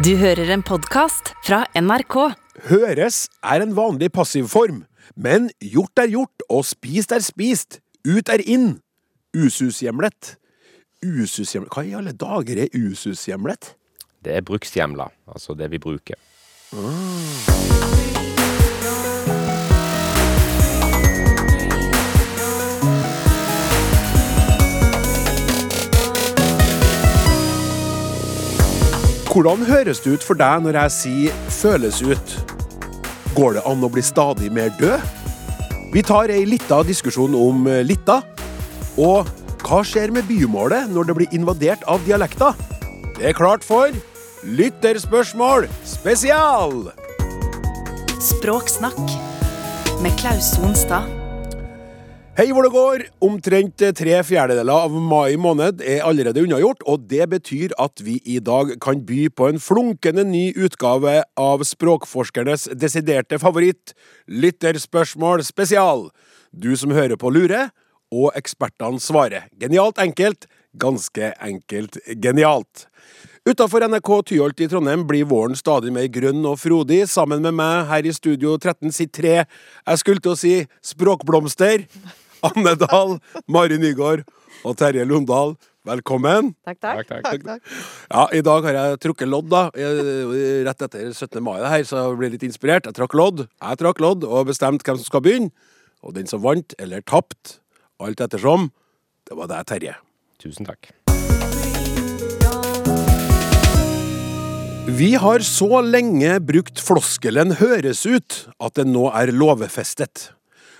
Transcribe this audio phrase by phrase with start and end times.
[0.00, 2.14] Du hører en podkast fra NRK.
[2.70, 4.78] Høres er en vanlig passivform,
[5.12, 7.82] men gjort er gjort, og spist er spist.
[8.08, 8.78] Ut er inn.
[9.36, 10.38] Usushjemlet.
[11.04, 13.74] Usushjemlet Hva i alle dager er usushjemlet?
[14.24, 16.16] Det er brukshjemla, altså det vi bruker.
[29.30, 32.32] Hvordan høres det ut for deg når jeg sier 'føles ut'?
[33.36, 34.98] Går det an å bli stadig mer død?
[35.92, 38.22] Vi tar ei lita diskusjon om eh, litta.
[38.98, 39.30] Og
[39.62, 42.58] hva skjer med bymålet når det blir invadert av dialekter?
[43.18, 43.94] Det er klart for
[44.42, 46.90] Lytterspørsmål spesial!
[48.18, 48.98] Språksnakk
[50.02, 51.19] med Klaus Sonstad.
[52.40, 53.02] Hei hvor det går!
[53.20, 58.38] Omtrent tre fjerdedeler av mai måned er allerede unnagjort, og det betyr at vi i
[58.40, 63.92] dag kan by på en flunkende ny utgave av språkforskernes desiderte favoritt,
[64.24, 66.06] Lytterspørsmål spesial.
[66.48, 67.74] Du som hører på lurer,
[68.08, 69.50] og ekspertene svarer.
[69.60, 70.48] Genialt enkelt,
[70.80, 72.86] ganske enkelt genialt.
[73.44, 77.02] Utafor NRK Tyholt i Trondheim blir våren stadig mer grønn og frodig.
[77.12, 80.56] Sammen med meg her i Studio 13 sitter tre, jeg skulle til å si
[80.94, 81.84] språkblomster.
[82.46, 83.18] Anne Dahl,
[83.50, 84.24] Mari Nygaard
[84.64, 85.56] og Terje Lundal.
[85.88, 86.52] Velkommen.
[86.66, 87.08] Takk, takk.
[87.24, 87.62] Takk, takk.
[88.12, 89.62] Ja, I dag har jeg trukket lodd, da.
[89.72, 91.40] Rett etter 17.
[91.44, 92.88] mai det her, så jeg ble litt inspirert.
[92.88, 95.52] Jeg trakk lodd, jeg trakk lodd og bestemte hvem som skal begynne.
[96.04, 97.58] Og den som vant, eller tapte,
[98.00, 98.70] alt ettersom,
[99.28, 99.96] det var deg, Terje.
[100.40, 100.92] Tusen takk.
[104.90, 110.32] Vi har så lenge brukt floskelen 'høres ut' at den nå er lovfestet.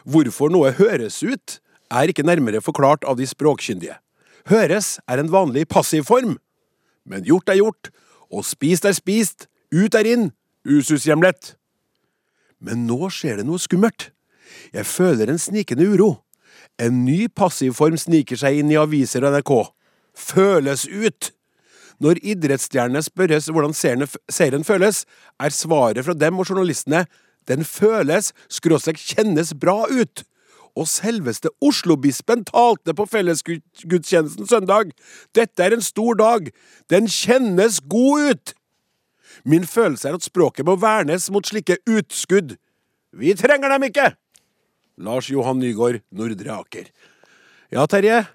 [0.05, 1.59] Hvorfor noe høres ut,
[1.91, 3.97] er ikke nærmere forklart av de språkkyndige.
[4.49, 6.39] Høres er en vanlig passivform.
[7.05, 7.91] Men gjort er gjort,
[8.31, 10.31] og spist er spist, ut er inn,
[10.65, 11.55] usushjemlet.
[12.61, 14.11] Men nå skjer det noe skummelt.
[14.75, 16.11] Jeg føler en snikende uro.
[16.81, 19.55] En ny passivform sniker seg inn i aviser og NRK.
[20.17, 21.33] Føles ut!
[22.01, 25.03] Når idrettsstjernene spørres hvordan serien føles,
[25.37, 27.05] er svaret fra dem og journalistene
[27.49, 30.25] den føles, skråstrek kjennes bra ut.
[30.79, 34.93] Og selveste Oslobispen talte på fellesgudstjenesten søndag.
[35.35, 36.51] Dette er en stor dag.
[36.91, 38.55] Den kjennes god ut.
[39.45, 42.57] Min følelse er at språket må vernes mot slike utskudd.
[43.17, 44.13] Vi trenger dem ikke!
[45.01, 46.91] Lars Johan Nygaard, Nordre Aker.
[47.73, 48.27] Ja, Terje.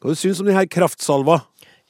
[0.00, 1.42] Hva syns du om denne kraftsalva?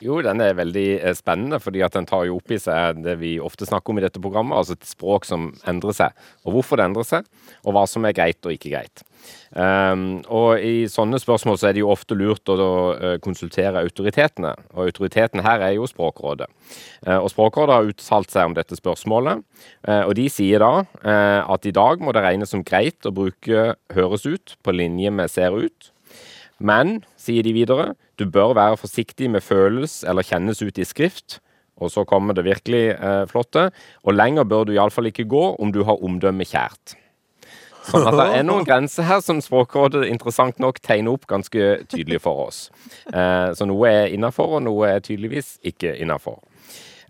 [0.04, 3.14] Jo, den er veldig eh, spennende, fordi at den tar jo opp i seg det
[3.16, 6.26] vi ofte snakker om i dette programmet, altså et språk som endrer seg.
[6.44, 7.30] Og hvorfor det endrer seg,
[7.64, 9.06] og hva som er greit og ikke greit.
[9.56, 12.68] Um, og i sånne spørsmål så er det jo ofte lurt å da,
[13.08, 16.50] eh, konsultere autoritetene, og autoriteten her er jo Språkrådet.
[17.06, 19.40] Uh, og Språkrådet har uttalt seg om dette spørsmålet,
[19.88, 23.16] uh, og de sier da uh, at i dag må det regnes som greit å
[23.16, 25.92] bruke høres ut på linje med ser ut.
[26.58, 31.40] Men, sier de videre, du bør være forsiktig med føles eller kjennes ut i skrift.
[31.76, 33.68] Og så kommer det virkelig eh, flotte.
[34.04, 36.96] Og lenger bør du iallfall ikke gå om du har omdømmet kjært.
[37.86, 42.22] Sånn at det er noen grenser her som Språkrådet interessant nok tegner opp ganske tydelig
[42.24, 42.66] for oss.
[43.12, 46.40] Eh, så noe er innafor, og noe er tydeligvis ikke innafor.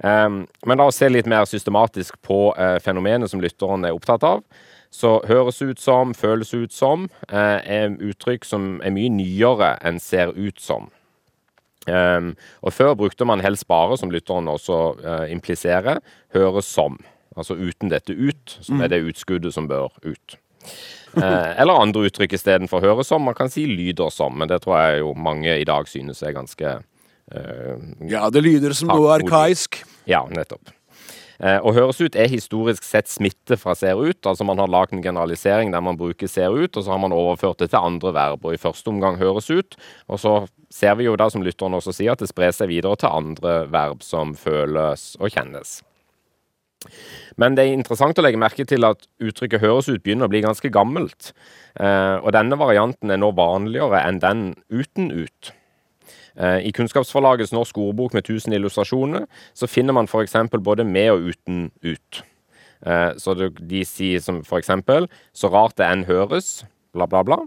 [0.03, 4.27] Eh, men la oss se litt mer systematisk på eh, fenomenet som lytteren er opptatt
[4.27, 4.43] av.
[4.97, 10.01] Så høres ut som, føles ut som, eh, er uttrykk som er mye nyere enn
[10.01, 10.89] ser ut som.
[11.87, 12.33] Um,
[12.67, 16.01] og før brukte man helst bare, som lytteren også uh, impliserer,
[16.35, 16.99] høres som.
[17.37, 20.39] Altså uten dette ut, som er det utskuddet som bør ut.
[21.17, 23.25] Eh, eller andre uttrykk istedenfor høres som.
[23.25, 26.35] Man kan si lyder som, men det tror jeg jo mange i dag synes er
[26.37, 26.73] ganske
[27.33, 27.77] uh,
[28.09, 29.83] Ja, det lyder som noe arkaisk.
[30.09, 30.73] Ja, nettopp.
[31.41, 34.21] Eh, og høres ut er historisk sett smitte fra ser ut.
[34.27, 37.17] Altså man har lagd en generalisering der man bruker ser ut, og så har man
[37.17, 38.47] overført det til andre verb.
[38.47, 39.77] Og i første omgang høres ut,
[40.09, 40.37] og så
[40.73, 43.59] ser vi jo da, som lytteren også sier, at det sprer seg videre til andre
[43.73, 45.81] verb som føles og kjennes.
[47.41, 50.43] Men det er interessant å legge merke til at uttrykket 'høres ut' begynner å bli
[50.45, 51.33] ganske gammelt.
[51.81, 55.53] Eh, og denne varianten er nå vanligere enn den uten ut.
[56.37, 60.37] Eh, I Kunnskapsforlagets Norsk ordbok med 1000 illustrasjoner så finner man f.eks.
[60.61, 62.23] både med og uten ut.
[62.87, 64.71] Eh, så de sier som f.eks.:
[65.33, 67.39] Så rart det enn høres, bla, bla, bla.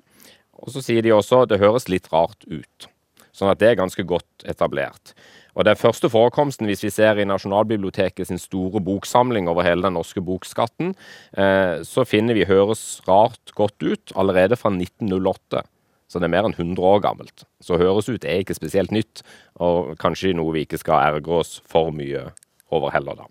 [0.59, 2.89] Og så sier de også det høres litt rart ut.
[3.31, 5.13] Sånn at det er ganske godt etablert.
[5.55, 9.97] Og den første forekomsten, hvis vi ser i Nasjonalbiblioteket sin store boksamling over hele den
[9.97, 10.93] norske bokskatten,
[11.37, 15.63] eh, så finner vi 'høres rart godt ut' allerede fra 1908.
[16.09, 17.45] Så det er mer enn 100 år gammelt.
[17.61, 19.21] Så høres ut er ikke spesielt nytt,
[19.61, 22.31] og kanskje noe vi ikke skal ergre oss for mye
[22.73, 23.29] over heller, da.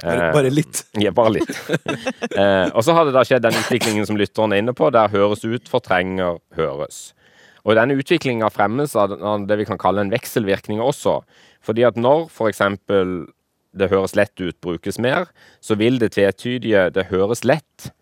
[0.00, 0.80] Bare, bare litt.
[1.04, 1.50] Ja, bare litt.
[2.40, 5.12] eh, og så har det da skjedd den utviklingen som lytteren er inne på, der
[5.12, 7.12] høres ut fortrenger høres.
[7.64, 9.14] Og denne utviklinga fremmes av
[9.48, 11.20] det vi kan kalle en vekselvirkning også.
[11.64, 12.60] Fordi at når f.eks.
[13.74, 15.30] det høres lett ut brukes mer,
[15.64, 17.92] så vil det tvetydige 'det høres lett'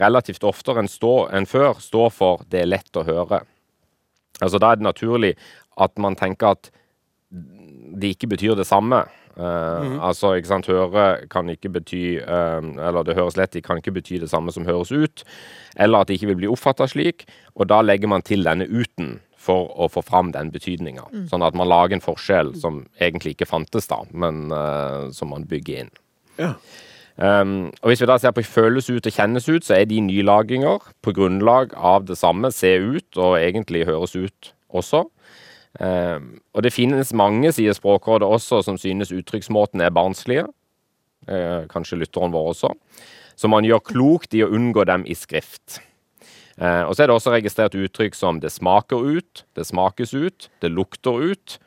[0.00, 3.44] relativt oftere enn, stå, enn før står for 'det er lett å høre'.
[4.40, 5.36] Altså Da er det naturlig
[5.78, 6.70] at man tenker at
[7.30, 9.04] de ikke betyr det samme.
[9.38, 9.44] Uh,
[9.86, 10.00] mm.
[10.02, 13.94] Altså, ikke sant, høre kan ikke bety uh, Eller det høres lett, det kan ikke
[13.94, 15.22] bety det samme som høres ut.
[15.76, 17.28] Eller at det ikke vil bli oppfatta slik.
[17.54, 21.06] Og da legger man til denne uten for å få fram den betydninga.
[21.12, 21.28] Mm.
[21.30, 25.46] Sånn at man lager en forskjell som egentlig ikke fantes da, men uh, som man
[25.48, 25.94] bygger inn.
[26.38, 26.56] Ja.
[27.18, 29.98] Um, og Hvis vi da ser på føles ut og kjennes ut, så er de
[30.00, 32.52] nylaginger på grunnlag av det samme.
[32.54, 35.04] Se ut og egentlig høres ut også.
[35.80, 40.46] Um, og det finnes mange, sier Språkrådet også, som synes uttrykksmåten er barnslige.
[41.28, 42.72] Uh, kanskje lytteren vår også.
[43.38, 45.80] Så man gjør klokt i å unngå dem i skrift.
[46.58, 50.48] Uh, og så er det også registrert uttrykk som 'det smaker ut', 'det smakes ut',
[50.62, 51.58] 'det lukter ut',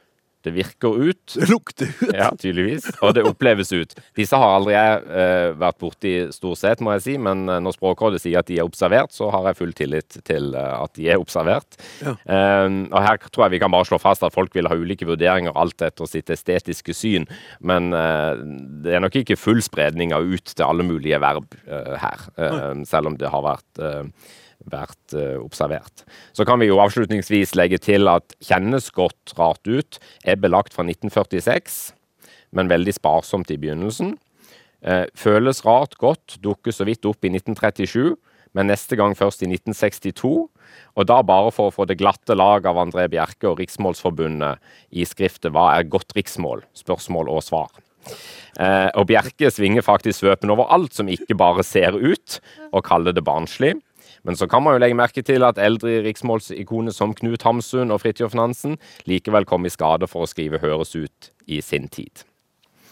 [0.45, 1.35] det virker ut.
[1.35, 2.13] Det lukter ut.
[2.15, 2.87] Ja, tydeligvis.
[3.01, 3.93] Og det oppleves ut.
[4.17, 7.15] Disse har aldri jeg uh, vært borti stort sett, må jeg si.
[7.21, 10.51] Men uh, når Språkrådet sier at de er observert, så har jeg full tillit til
[10.55, 11.77] uh, at de er observert.
[12.01, 12.15] Ja.
[12.21, 15.55] og her tror jeg vi kan bare slå fast at folk vil ha ulike vurderinger
[15.57, 17.27] alt etter sitt estetiske syn.
[17.59, 17.91] Men
[18.83, 21.55] det er nok ikke full spredning av ut til alle mulige verb
[22.01, 22.25] her.
[22.89, 23.83] selv om det har vært
[24.69, 26.03] vært uh, observert.
[26.33, 30.83] Så kan vi jo avslutningsvis legge til at 'kjennes godt rart ut' er belagt fra
[30.83, 31.93] 1946,
[32.51, 34.17] men veldig sparsomt i begynnelsen.
[34.85, 38.17] Uh, 'Føles rart godt' dukker så vidt opp i 1937,
[38.53, 40.49] men neste gang først i 1962.
[40.95, 44.59] Og da bare for å få det glatte lag av André Bjerke og Riksmålsforbundet
[44.91, 47.71] i skriftet 'Hva er godt riksmål?' spørsmål og svar.
[48.59, 52.39] Eh, og Bjerke svinger faktisk svøpen over alt som ikke bare ser ut,
[52.73, 53.75] og kaller det barnslig.
[54.23, 58.03] Men så kan man jo legge merke til at eldre riksmålsikoner som Knut Hamsun og
[58.03, 58.77] Fridtjof Nansen
[59.09, 62.23] likevel kom i skade for å skrive 'høres ut' i sin tid.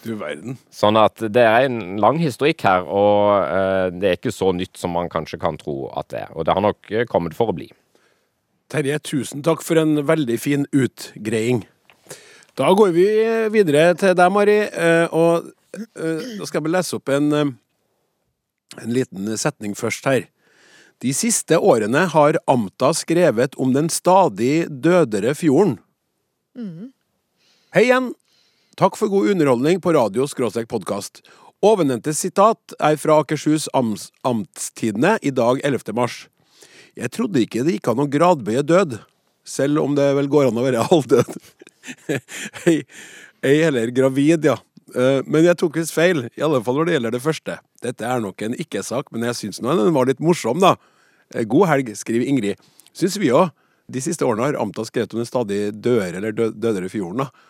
[0.02, 0.56] Du verden.
[0.72, 4.80] Sånn at det er en lang historikk her, og uh, det er ikke så nytt
[4.80, 6.32] som man kanskje kan tro at det er.
[6.32, 7.68] Og det har nok eh, kommet for å bli.
[8.72, 11.66] Terje, tusen takk for en veldig fin utgreiing.
[12.56, 13.06] Da går vi
[13.52, 17.30] videre til deg, Mari, uh, og da skal jeg lese opp en,
[18.80, 20.24] en liten setning først her.
[21.00, 25.78] De siste årene har Amta skrevet om den stadig dødere fjorden.
[26.52, 26.90] Mm.
[27.72, 28.10] Hei igjen!
[28.76, 30.26] Takk for god underholdning på radio
[30.68, 31.22] podkast.
[31.64, 35.94] Ovennevnte sitat er fra Akershus Amts Amtstidene i dag 11.
[35.96, 36.28] mars.
[36.96, 38.98] Jeg trodde ikke det gikk an å gradbøye død,
[39.44, 41.32] selv om det vel går an å være halvdød.
[42.66, 42.82] Ei,
[43.40, 44.58] ei heller gravid, ja.
[44.94, 47.60] Eh, men jeg tok visst feil, i alle fall når det gjelder det første.
[47.80, 50.76] Dette er nok en ikke-sak, men jeg syns den var litt morsom, da.
[51.34, 52.60] Eh, god helg, skriver Ingrid.
[52.96, 53.52] Syns vi òg.
[53.90, 57.46] De siste årene har Amta skrevet om den stadig dødere eller dø dødere fjorden, da.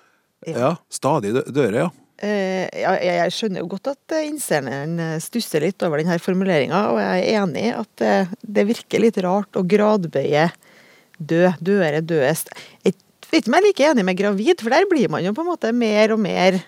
[0.48, 0.54] Ja.
[0.56, 1.90] ja stadig dødere, ja.
[2.20, 7.22] Uh, ja, jeg skjønner jo godt at innsenderen stusser litt over denne formuleringa, og jeg
[7.22, 10.50] er enig i at det, det, virker litt rart å gradbøye
[11.16, 12.52] død, dødere, dødest.
[12.84, 12.96] Jeg
[13.30, 15.44] vet ikke om jeg er like enig med gravid, for der blir man jo på
[15.44, 16.60] en måte mer og mer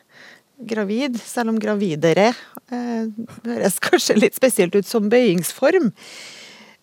[0.69, 2.31] gravid, selv om gravidere
[2.73, 3.09] eh,
[3.47, 5.91] høres kanskje litt spesielt ut som bøyingsform.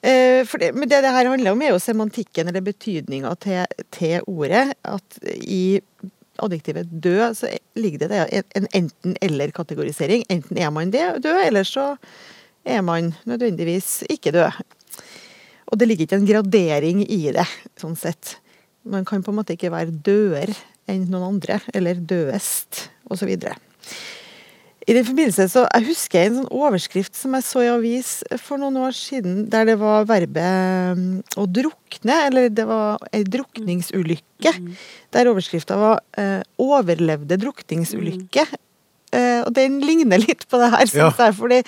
[0.01, 4.19] Eh, det, men det det her handler om, er jo semantikken eller betydninga til, til,
[4.27, 4.73] ordet.
[4.87, 5.81] At i
[6.39, 10.23] adjektivet død så ligger det en enten-eller-kategorisering.
[10.29, 11.95] Enten er man død, eller så
[12.65, 14.61] er man nødvendigvis ikke død.
[15.69, 17.45] Og det ligger ikke en gradering i det,
[17.77, 18.37] sånn sett.
[18.87, 20.53] Man kan på en måte ikke være døder
[20.89, 23.35] enn noen andre, eller dødest, osv.
[24.89, 28.61] I den forbindelse så Jeg husker en sånn overskrift som jeg så i avis for
[28.61, 34.55] noen år siden, der det var verbet mm, å drukne, eller det var ei drukningsulykke.
[34.55, 34.71] Mm.
[35.13, 38.47] Der overskrifta var eh, 'overlevde drukningsulykke'.
[38.49, 38.65] Mm.
[39.19, 41.27] Eh, og den ligner litt på det her, syns ja.
[41.27, 41.37] jeg.
[41.37, 41.59] fordi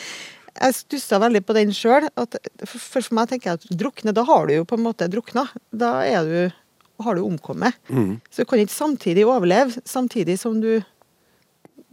[0.51, 2.07] jeg stussa veldig på den sjøl.
[2.17, 5.45] For, for meg tenker jeg at drukne, da har du jo på en måte drukna.
[5.69, 6.57] Da er du,
[7.05, 7.77] har du omkommet.
[7.89, 8.17] Mm.
[8.33, 10.81] Så du kan ikke samtidig overleve, samtidig som du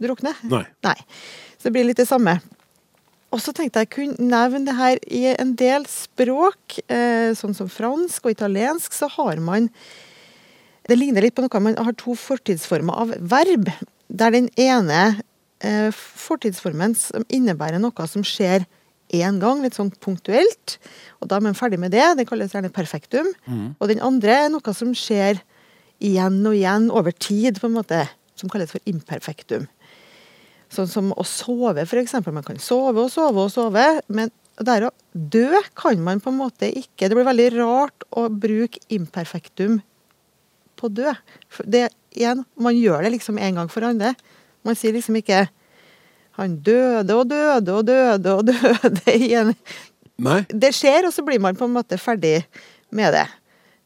[0.03, 0.33] drukne.
[0.49, 0.63] Nei.
[0.85, 0.97] Nei.
[1.57, 2.39] Så det blir litt det samme.
[3.29, 7.69] Og så tenkte jeg kunne nevne det her i en del språk, eh, sånn som
[7.69, 9.69] fransk og italiensk, så har man
[10.89, 13.67] Det ligner litt på noe man har to fortidsformer av verb.
[14.09, 15.21] Der den ene
[15.61, 18.65] eh, fortidsformen som innebærer noe som skjer
[19.13, 20.79] én gang, litt sånn punktuelt,
[21.21, 22.05] og da er man ferdig med det.
[22.17, 23.29] Det kalles gjerne perfektum.
[23.45, 23.75] Mm.
[23.77, 25.41] Og den andre er noe som skjer
[26.01, 28.03] igjen og igjen over tid, på en måte,
[28.33, 29.67] som kalles for imperfektum.
[30.69, 32.17] Sånn som å sove, f.eks.
[32.29, 36.41] Man kan sove og sove og sove, men der å dø kan man på en
[36.41, 37.07] måte ikke.
[37.07, 39.79] Det blir veldig rart å bruke imperfektum
[40.79, 41.13] på dø.
[41.63, 44.13] Det, igjen, man gjør det liksom en gang for alle.
[44.67, 45.47] Man sier liksom ikke
[46.39, 49.53] han døde og døde og døde og døde igjen.
[50.19, 50.41] Nei.
[50.47, 52.43] Det skjer, og så blir man på en måte ferdig
[52.95, 53.25] med det.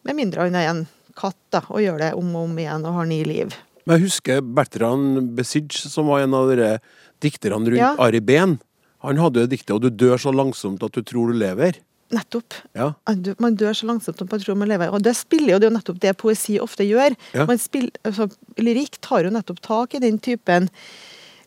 [0.06, 0.84] Med mindre han er en
[1.18, 3.54] katt da, og gjør det om og om igjen og har ni liv.
[3.86, 6.78] Men jeg husker Bertrand Besige, som var en av dere
[7.24, 7.96] dikterne rundt Ja.
[8.00, 8.60] Ari Behn.
[9.04, 11.76] Han hadde jo diktet 'Og du dør så langsomt at du tror du lever'.
[12.14, 12.54] Nettopp.
[12.76, 12.94] Ja.
[13.40, 14.92] Man dør- så langsomt at man tror man lever.
[14.94, 17.16] Og det spiller jo, det er jo nettopp det poesi ofte gjør.
[17.34, 17.46] Ja.
[17.46, 20.70] Man spill, altså, lyrikk tar jo nettopp tak i den typen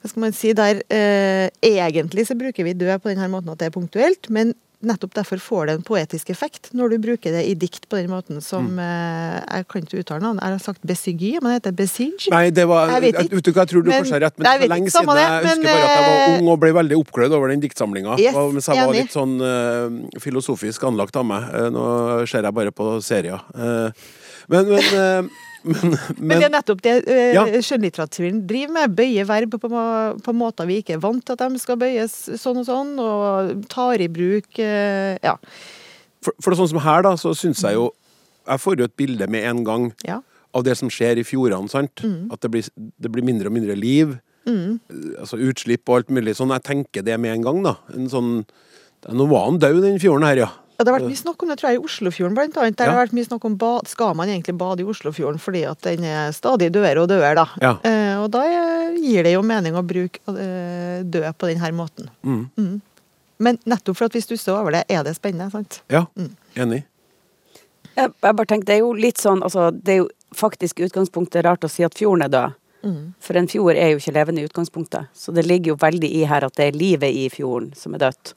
[0.03, 3.59] hva skal man si, der eh, Egentlig så bruker vi død på denne måten at
[3.59, 4.55] det er punktuelt, men
[4.87, 8.09] nettopp derfor får det en poetisk effekt når du bruker det i dikt på den
[8.11, 8.79] måten som Mm.
[8.79, 10.43] eh, Jeg kan ikke uttale navnet.
[10.43, 12.31] Jeg har sagt besygy, men det heter besige.
[12.31, 13.35] Nei, det var Jeg vet ikke.
[13.37, 15.07] vet du hva, jeg tror du Men- kanskje har rett, men det lenge siden.
[15.07, 17.61] det, Jeg husker bare at jeg var eh, ung og ble veldig oppglødd over den
[17.61, 18.19] diktsamlinga.
[18.19, 19.03] Yes, Mens jeg var enig.
[19.03, 21.43] litt sånn uh, filosofisk anlagt av meg.
[21.55, 23.41] Uh, nå ser jeg bare på serier.
[23.55, 23.91] Eh,
[24.53, 25.29] men, men, eh,
[25.67, 27.45] men, Men det er nettopp det eh, Ja.
[27.65, 28.95] skjønnlitteraturen driver med.
[28.99, 29.71] Bøye verb på,
[30.23, 33.65] på måter vi ikke er vant til at de skal bøyes sånn og sånn, og
[33.73, 35.37] tar i bruk eh, Ja.
[36.23, 37.89] for, for det er sånn som her, da, så syns jeg jo
[38.47, 40.21] Jeg får jo et bilde med en gang ja.
[40.55, 41.67] av det som skjer i fjordene.
[41.69, 41.99] sant?
[42.07, 42.29] Mm.
[42.31, 42.69] At det blir,
[43.03, 44.13] det blir mindre og mindre liv.
[44.47, 44.79] Mm.
[45.19, 46.53] Altså utslipp og alt mulig sånn.
[46.55, 47.73] Jeg tenker det med en gang, da.
[47.97, 48.31] En sånn
[49.11, 50.49] Nå var han død, den fjorden her, ja.
[50.79, 52.77] Ja, det har vært mye snakk om det tror jeg, i Oslofjorden, blant annet.
[52.77, 52.93] Der Ja.
[52.93, 53.89] har vært mye snakk om bad.
[53.89, 57.47] Skal man egentlig bade i Oslofjorden fordi at den er stadig dødere og dødere, da.
[57.63, 57.73] Ja.
[57.83, 58.43] Eh, og da
[58.97, 62.11] gir det jo mening å bruke eh, død på denne måten.
[62.25, 62.81] Mm.
[63.39, 65.81] Men nettopp for at vi stusser over det, er det spennende, sant?
[65.89, 66.37] Ja, Mm.
[66.57, 66.85] enig.
[67.97, 70.89] Jeg, jeg bare tenkte, Det er jo litt sånn, altså, det er jo faktisk i
[70.89, 72.55] utgangspunktet rart å si at fjorden er død.
[73.19, 75.09] For en fjord er jo ikke levende i utgangspunktet.
[75.13, 77.99] Så det ligger jo veldig i her at det er livet i fjorden som er
[77.99, 78.35] dødt.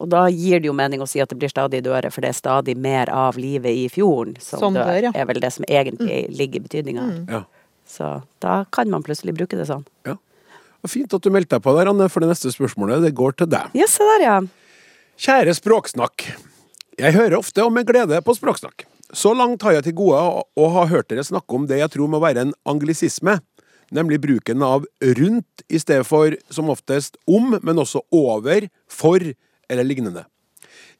[0.00, 2.30] Og da gir det jo mening å si at det blir stadig dødere, for det
[2.32, 4.86] er stadig mer av livet i fjorden som, Som dør.
[4.88, 5.12] dør, ja.
[5.14, 7.26] er vel det som egentlig ligger i betydninga Mm.
[7.30, 7.42] Ja.
[7.86, 9.84] Så da kan man plutselig bruke det sånn.
[10.06, 10.16] ja.
[10.82, 13.36] Og Fint at du meldte deg på der, Anne, for det neste spørsmålet det går
[13.38, 13.68] til deg.
[13.78, 14.40] Ja, se der, ja.
[15.22, 16.24] Kjære Språksnakk.
[16.98, 18.86] Jeg hører ofte og med glede på Språksnakk.
[19.12, 20.18] Så langt har jeg til gode
[20.56, 23.36] å ha hørt dere snakke om det jeg tror må være en anglisisme,
[23.92, 24.86] nemlig bruken av
[25.20, 29.20] rundt i stedet for som oftest om, men også over, for
[29.72, 30.26] eller lignende.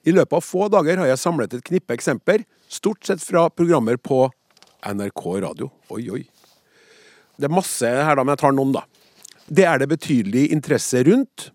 [0.02, 3.98] I løpet av få dager har jeg samlet et knippe eksempler, stort sett fra programmer
[4.00, 4.24] på
[4.82, 5.68] NRK radio.
[5.94, 6.22] Oi, oi.
[7.38, 8.82] Det er masse her, da, men jeg tar noen, da.
[9.52, 11.50] Det er det betydelig interesse rundt.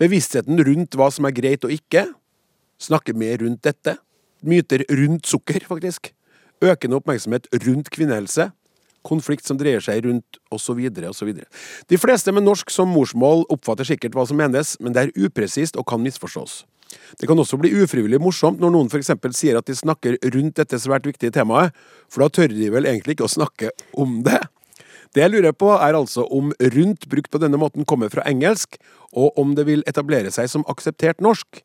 [0.00, 2.04] Bevisstheten rundt hva som er greit og ikke.
[2.82, 3.96] Snakke mer rundt dette.
[4.46, 6.12] Myter rundt sukker, faktisk.
[6.64, 8.50] Økende oppmerksomhet rundt kvinnehelse.
[9.06, 10.80] Konflikt som dreier seg rundt osv.
[11.10, 11.34] osv.
[11.88, 15.78] De fleste med norsk som morsmål oppfatter sikkert hva som menes, men det er upresist
[15.78, 16.64] og kan misforstås.
[17.18, 19.10] Det kan også bli ufrivillig morsomt når noen f.eks.
[19.36, 21.74] sier at de snakker rundt dette svært viktige temaet,
[22.10, 24.42] for da tør de vel egentlig ikke å snakke om det.
[25.14, 28.76] Det jeg lurer på, er altså om rundt brukt på denne måten kommer fra engelsk,
[29.16, 31.62] og om det vil etablere seg som akseptert norsk.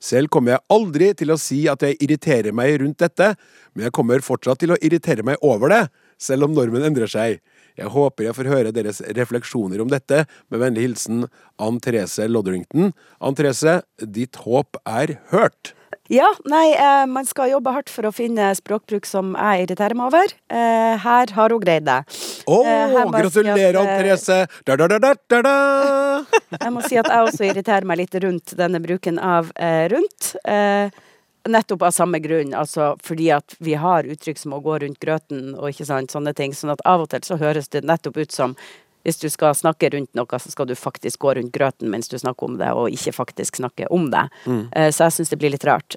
[0.00, 3.34] Selv kommer jeg aldri til å si at jeg irriterer meg rundt dette,
[3.74, 5.82] men jeg kommer fortsatt til å irritere meg over det,
[6.20, 7.40] selv om normen endrer seg.
[7.80, 11.26] Jeg håper jeg får høre deres refleksjoner om dette, med vennlig hilsen
[11.62, 12.92] Ann Therese Lodrington.
[13.24, 15.72] Ann Therese, ditt håp er hørt.
[16.10, 20.08] Ja, nei, eh, man skal jobbe hardt for å finne språkbruk som jeg irriterer meg
[20.10, 20.32] over.
[20.50, 22.00] Eh, her har hun greid det.
[22.50, 24.40] Å, Eh, at, gratulerer, Ann Therese!
[24.66, 26.24] Da, da, da, da, da, da.
[26.64, 30.34] Jeg må si at jeg også irriterer meg litt rundt denne bruken av rundt.
[30.44, 30.90] Eh,
[31.48, 35.54] nettopp av samme grunn, altså fordi at vi har uttrykk som å gå rundt grøten
[35.56, 36.54] og ikke sant, sånne ting.
[36.56, 38.56] Sånn at av og til så høres det nettopp ut som
[39.02, 42.18] hvis du skal snakke rundt noe, så skal du faktisk gå rundt grøten mens du
[42.20, 44.26] snakker om det, og ikke faktisk snakke om det.
[44.44, 44.66] Mm.
[44.92, 45.96] så jeg syns det blir litt rart.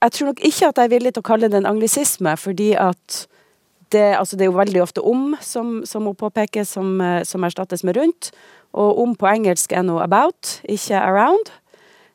[0.00, 2.70] Jeg tror nok ikke at jeg er villig til å kalle det en anglisisme, fordi
[2.80, 3.26] at
[3.92, 7.44] det, altså det er jo veldig ofte om som, som hun påpeker, som, eh, som
[7.44, 8.30] erstattes med rundt.
[8.76, 11.52] Og om på engelsk er noe about, ikke around.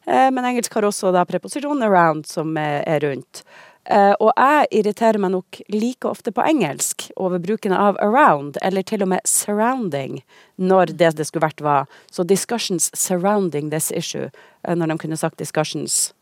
[0.05, 3.43] Eh, men engelsk har også da preposisjonen around, som er, er rundt.
[3.85, 8.85] Eh, og jeg irriterer meg nok like ofte på engelsk over bruken av around, eller
[8.87, 10.21] til og med surrounding,
[10.55, 11.89] når det det skulle vært var.
[12.11, 14.29] Så discussions surrounding this issue,
[14.63, 16.13] eh, når de kunne sagt discussions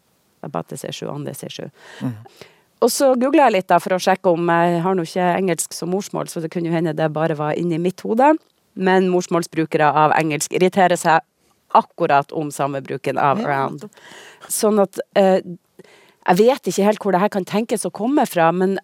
[0.41, 1.69] about this issue, on this issue.
[2.81, 5.75] Og så googla jeg litt da for å sjekke om jeg har nå ikke engelsk
[5.77, 8.33] som morsmål, så det kunne jo hende det bare var inni mitt hode.
[8.73, 11.21] Men morsmålsbrukere av engelsk irriterer seg
[11.78, 13.88] akkurat om samme bruken av around.
[14.50, 15.40] Sånn at eh,
[16.22, 18.75] Jeg vet ikke helt hvor det her kan tenkes å komme fra, men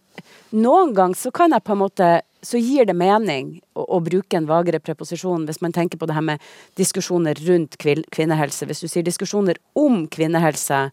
[0.50, 2.08] noen ganger så kan jeg på en måte
[2.42, 6.16] så gir det mening å, å, bruke en vagere preposisjon hvis man tenker på det
[6.18, 6.44] her med
[6.80, 8.66] diskusjoner rundt kvinnehelse.
[8.70, 10.88] Hvis du sier diskusjoner om kvinnehelse,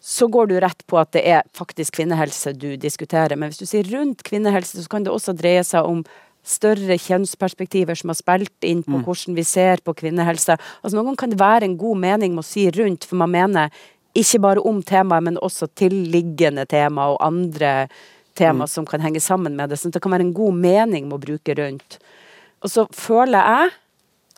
[0.00, 3.36] så går du rett på at det er faktisk kvinnehelse du diskuterer.
[3.36, 6.04] Men hvis du sier rundt kvinnehelse, så kan det også dreie seg om
[6.46, 9.04] større kjønnsperspektiver som har spilt inn på mm.
[9.06, 10.56] hvordan vi ser på kvinnehelse.
[10.80, 13.34] Altså Noen ganger kan det være en god mening med å si rundt, for man
[13.34, 13.84] mener
[14.16, 17.88] ikke bare om temaet, men også tilliggende tema og andre
[18.36, 18.70] tema mm.
[18.72, 19.80] som kan henge sammen med det.
[19.80, 21.98] Så det kan være en god mening med å bruke rundt.
[22.64, 23.74] Og så føler jeg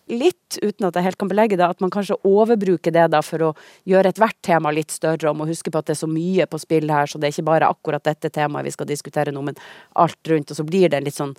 [0.08, 3.50] litt, uten at jeg helt kan belegge det, at man kanskje overbruker det da for
[3.50, 3.52] å
[3.88, 6.60] gjøre ethvert tema litt større, og må huske på at det er så mye på
[6.62, 9.58] spill her, så det er ikke bare akkurat dette temaet vi skal diskutere nå, men
[10.00, 10.52] alt rundt.
[10.52, 11.36] Og så blir det en litt sånn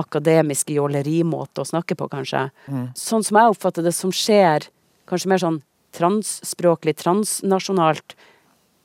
[0.00, 2.48] akademisk jålerimåte å snakke på, kanskje.
[2.66, 2.90] Mm.
[2.98, 4.68] Sånn som jeg oppfatter det, som skjer
[5.10, 5.62] kanskje mer sånn
[5.96, 8.16] transspråklig, transnasjonalt,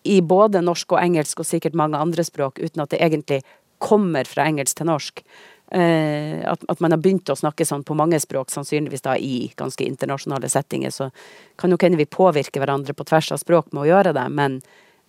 [0.06, 3.40] i både norsk og engelsk og sikkert mange andre språk, uten at det egentlig
[3.82, 5.24] kommer fra engelsk til norsk.
[5.74, 9.50] Eh, at, at, man har begynt å snakke sånn på mange språk, sannsynligvis da i
[9.58, 11.10] ganske internasjonale settinger, så
[11.58, 14.60] kan jo hende vi påvirker hverandre på tvers av språk med å gjøre det, men,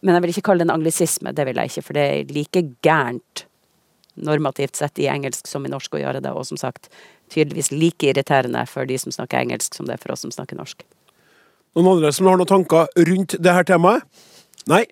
[0.00, 2.32] men jeg vil ikke kalle det en anglisisme, det vil jeg ikke, for det er
[2.32, 3.44] like gærent
[4.16, 6.90] normativt sett i engelsk som i norsk å gjøre det, og som sagt
[7.32, 10.58] tydeligvis like irriterende for de som snakker engelsk som det er for oss som snakker
[10.58, 10.84] norsk.
[11.76, 14.06] Noen andre som har noen tanker rundt det her temaet?
[14.70, 14.86] Nei.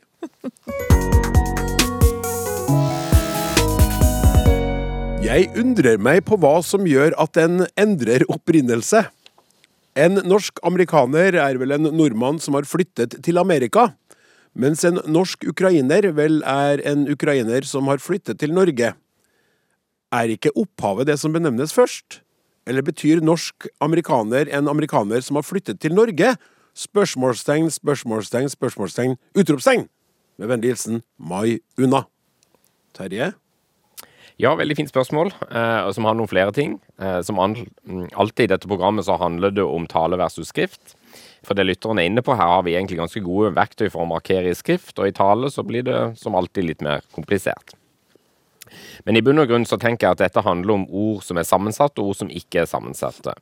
[5.24, 9.06] Jeg undrer meg på hva som gjør at en endrer opprinnelse.
[9.96, 13.92] En norsk amerikaner er vel en nordmann som har flyttet til Amerika,
[14.52, 18.92] mens en norsk ukrainer vel er en ukrainer som har flyttet til Norge.
[20.14, 22.20] Er ikke opphavet det som benevnes først?
[22.70, 26.36] Eller betyr norsk amerikaner en amerikaner som har flyttet til Norge,
[26.74, 29.86] Spørsmålstegn, spørsmålstegn, spørsmålstegn, utropstegn!
[30.42, 32.00] Med vennlig hilsen Mai Unna.
[32.98, 33.30] Terje?
[34.42, 36.80] Ja, veldig fint spørsmål, eh, som har noen flere ting.
[36.98, 40.96] Eh, som mm, alltid i dette programmet så handler det om tale versus skrift.
[41.46, 44.10] For det lytteren er inne på her, har vi egentlig ganske gode verktøy for å
[44.10, 47.76] markere i skrift, og i tale så blir det som alltid litt mer komplisert.
[49.04, 51.48] Men i bunn og grunn så tenker jeg at dette handler om ord som er
[51.48, 53.36] sammensatte, og ord som ikke er sammensatte.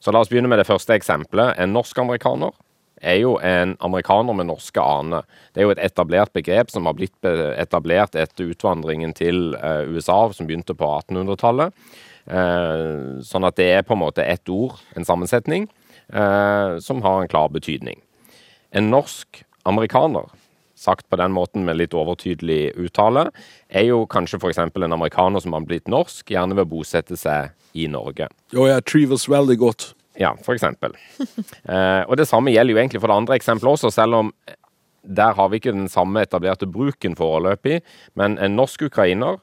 [0.00, 1.56] Så la oss begynne med det første eksempelet.
[1.58, 2.56] En norsk-amerikaner
[3.02, 5.26] er jo en amerikaner med norske aner.
[5.52, 10.20] Det er jo et etablert begrep som har blitt etablert etter utvandringen til uh, USA,
[10.34, 11.74] som begynte på 1800-tallet.
[12.28, 15.68] Uh, eh, sånn at det er på en måte ett ord, en sammensetning,
[16.12, 18.02] uh, som har en klar betydning.
[18.76, 20.28] En norsk amerikaner,
[20.78, 23.28] sagt på den måten med litt overtydelig uttale,
[23.68, 24.60] er jo kanskje f.eks.
[24.62, 28.30] en amerikaner som har blitt norsk, gjerne vil bosette seg i Norge.
[28.54, 29.90] Jo, jeg trives veldig godt.
[30.18, 30.96] Ja, for eksempel.
[31.72, 34.32] eh, og det samme gjelder jo egentlig for det andre eksempelet også, selv om
[35.08, 37.80] der har vi ikke den samme etablerte bruken foreløpig.
[38.18, 39.38] Men en norsk ukrainer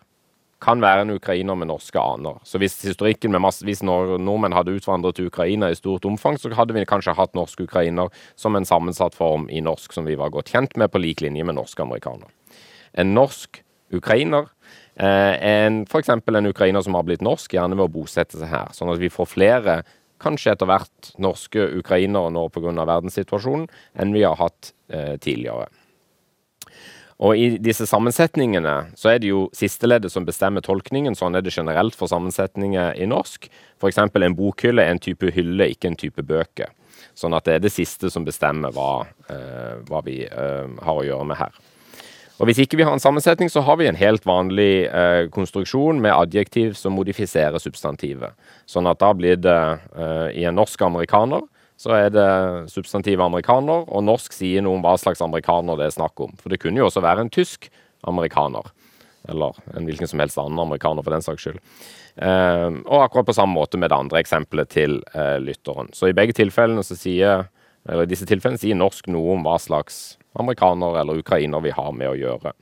[0.64, 2.40] kan være en ukrainer med norske aner.
[2.48, 6.52] Så hvis historikken med masse, hvis nordmenn hadde utvandret til Ukraina i stort omfang, så
[6.56, 10.34] hadde vi kanskje hatt norsk ukrainer som en sammensatt form i norsk som vi var
[10.34, 12.32] godt kjent med, på lik linje med norske amerikaner.
[12.96, 13.62] En norsk
[13.94, 14.48] ukrainer
[14.96, 16.10] eh, en, f.eks.
[16.10, 18.72] en ukrainer som har blitt norsk, gjerne ved å bosette seg her.
[18.74, 19.80] Sånn at vi får flere
[20.24, 22.72] kanskje etter hvert norske ukrainere nå pga.
[22.72, 23.68] verdenssituasjonen,
[24.00, 25.68] enn vi har hatt eh, tidligere.
[27.24, 31.16] Og I disse sammensetningene så er det jo sisteleddet som bestemmer tolkningen.
[31.16, 33.48] Sånn er det generelt for sammensetninger i norsk.
[33.80, 34.02] F.eks.
[34.04, 36.74] en bokhylle er en type hylle, ikke en type bøker.
[37.16, 41.08] Sånn at det er det siste som bestemmer hva, eh, hva vi eh, har å
[41.08, 41.56] gjøre med her.
[42.36, 46.02] Og Hvis ikke vi har en sammensetning, så har vi en helt vanlig eh, konstruksjon
[46.04, 48.36] med adjektiv som modifiserer substantivet.
[48.68, 49.60] Sånn at da blir det
[49.96, 51.48] eh, i en norsk amerikaner
[51.78, 52.30] så er det
[52.72, 56.32] substantivet amerikaner, og norsk sier noe om hva slags amerikaner det er snakk om.
[56.40, 57.68] For det kunne jo også være en tysk
[58.08, 58.72] amerikaner.
[59.28, 61.60] Eller en hvilken som helst annen amerikaner, for den saks skyld.
[62.16, 65.92] Eh, og akkurat på samme måte med det andre eksempelet til eh, lytteren.
[65.92, 67.50] Så i begge tilfellene så sier
[67.86, 71.92] eller i disse tilfellene sier norsk noe om hva slags amerikaner eller ukrainer vi har
[71.94, 72.56] med å gjøre.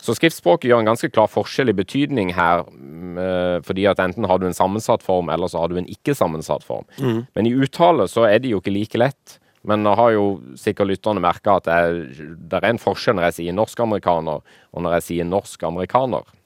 [0.00, 4.26] Så skriftspråket gjør en ganske klar forskjell i betydning her, mm, eh, fordi at enten
[4.28, 6.88] har du en sammensatt form, eller så har du en ikke-sammensatt form.
[6.98, 7.26] Mm.
[7.34, 9.38] Men i uttale så er det jo ikke like lett.
[9.62, 11.96] Men nå har jo sikkert lytterne merka at det er,
[12.48, 14.40] det en forskjell når jeg sier norsk-amerikaner,
[14.72, 16.36] og når jeg sier norsk-amerikaner.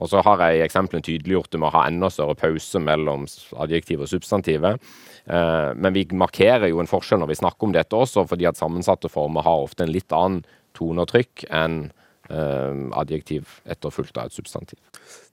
[0.00, 3.26] Og så har jeg i eksemplene tydeliggjort det med å ha enda større pause mellom
[3.60, 4.80] adjektiv og substantivet.
[5.24, 8.60] Eh, men vi markerer jo en forskjell når vi snakker om dette også, fordi at
[8.60, 10.42] sammensatte former har ofte en litt annen
[10.76, 11.90] tone og trykk enn
[12.30, 14.78] adjektiv etterfulgt av et substantiv.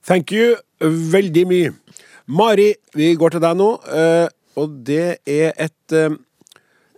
[0.06, 1.72] Thank you veldig mye.
[2.28, 5.96] Mari, vi går til deg nå, eh, og det er et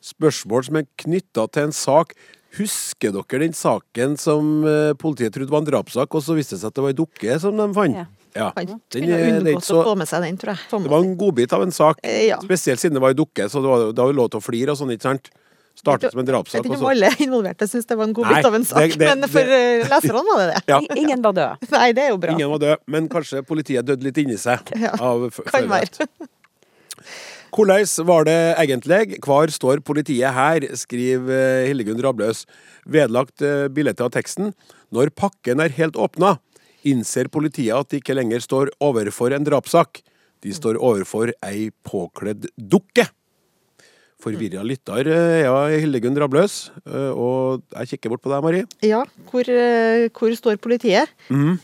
[0.02, 2.14] spørsmål som er knytta til en sak
[2.56, 4.64] Husker dere den saken som
[4.98, 7.36] politiet trodde var en drapssak, og så viste det seg at det var ei dukke
[7.38, 7.94] som de fant?
[8.00, 8.08] Ja.
[8.34, 8.50] Ja.
[8.56, 10.82] Han Den er unngått så- å få med seg den, tror jeg.
[10.82, 11.98] Det var en godbit av en sak.
[12.02, 12.38] Eh, ja.
[12.38, 14.70] Spesielt siden det var ei dukke, så det var, det var lov til å flire
[14.70, 15.30] og sånn, ikke sant?
[15.76, 16.60] Startet som en Jeg drapssak.
[16.64, 18.98] vet ikke om alle involverte syntes det var en god bit av en sak, det-
[18.98, 20.62] det- men for eh, leserne var det det.
[20.68, 20.80] Ja.
[21.02, 21.70] Ingen var død.
[21.72, 22.32] Nei, det er jo bra.
[22.34, 24.58] Ingen var død, men kanskje politiet døde litt inni seg.
[24.76, 25.98] Ja, av f- Kan førerrett.
[25.98, 26.28] være.
[27.50, 29.18] Hvordan var det egentlig?
[29.24, 30.60] Hvor står politiet her?
[30.78, 31.32] skriver
[31.64, 32.44] eh, Hildegunn Rabløs.
[32.86, 34.52] Vedlagt eh, bildet av teksten.
[34.94, 36.36] Når pakken er helt åpna,
[36.86, 40.02] innser politiet at de ikke lenger står overfor en drapssak.
[40.42, 43.08] De står overfor ei påkledd dukke.
[44.20, 46.70] Forvirra lytter eh, ja, Hildegunn Rabløs.
[46.84, 48.66] Eh, Og jeg kikker bort på deg, Marie.
[48.84, 51.08] Ja, hvor, eh, hvor står politiet?
[51.30, 51.56] Mm.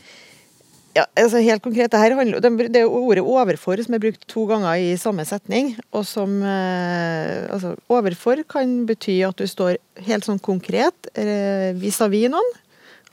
[0.97, 4.47] Ja, altså helt konkret, det, her handler, det er ordet 'overfor' som er brukt to
[4.49, 5.75] ganger i samme setning.
[5.93, 12.31] Og som eh, altså, Overfor kan bety at du står helt sånn konkret eh, vis-à-vis
[12.33, 12.49] noen.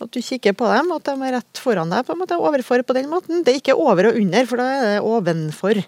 [0.00, 2.07] At du kikker på dem, at de er rett foran deg.
[2.07, 3.44] på en måte, Overfor på den måten.
[3.44, 5.85] Det er ikke over og under, for da er det ovenfor.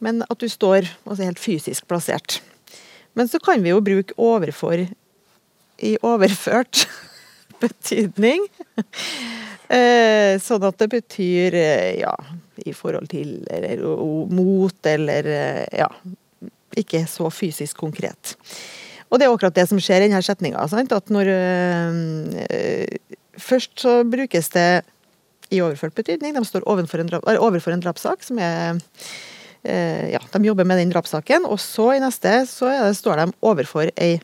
[0.00, 2.40] Men at du står altså helt fysisk plassert.
[3.18, 4.86] Men så kan vi jo bruke 'overfor'
[5.78, 6.86] i overført
[7.62, 8.46] betydning.
[9.68, 12.14] Eh, sånn at det betyr eh, ja,
[12.64, 13.82] i forhold til eller
[14.32, 15.90] mot eller eh, ja,
[16.78, 18.36] ikke så fysisk konkret.
[19.08, 20.64] Og det er akkurat det som skjer i denne setninga.
[20.64, 21.34] At når
[23.38, 24.82] Først så brukes det
[25.54, 26.34] i overført betydning.
[26.34, 28.80] De står overfor en, overfor en drapssak som er
[29.62, 31.44] Ja, de jobber med den drapssaken.
[31.50, 34.20] Og så i neste så det, står de overfor ei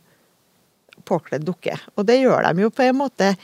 [1.04, 1.76] påkledd dukke.
[1.98, 3.34] Og det gjør de jo på en måte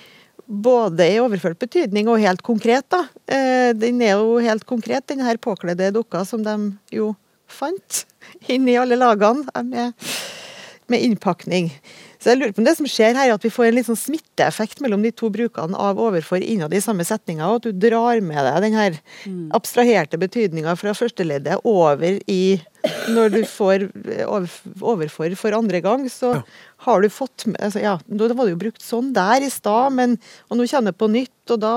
[0.50, 3.04] både i overført betydning og helt konkret, da.
[3.30, 6.56] Eh, den er jo helt konkret, den her påkledde dukka som de
[6.94, 7.12] jo
[7.50, 8.04] fant
[8.52, 10.08] inni alle lagene eh, med,
[10.90, 11.70] med innpakning.
[12.20, 13.86] Så jeg lurer på om det som skjer her, er at vi får en litt
[13.88, 17.86] sånn smitteeffekt mellom de to brukene av overfor innad i samme setninga, og at du
[17.88, 18.98] drar med deg den her
[19.56, 22.60] abstraherte betydninga fra førsteleddet over i
[23.12, 23.86] Når du får
[24.80, 26.42] overfor for andre gang, så
[26.84, 29.96] har du fått med altså, Ja, da var det jo brukt sånn der i stad,
[29.96, 31.74] men og nå kjenner jeg på nytt, og da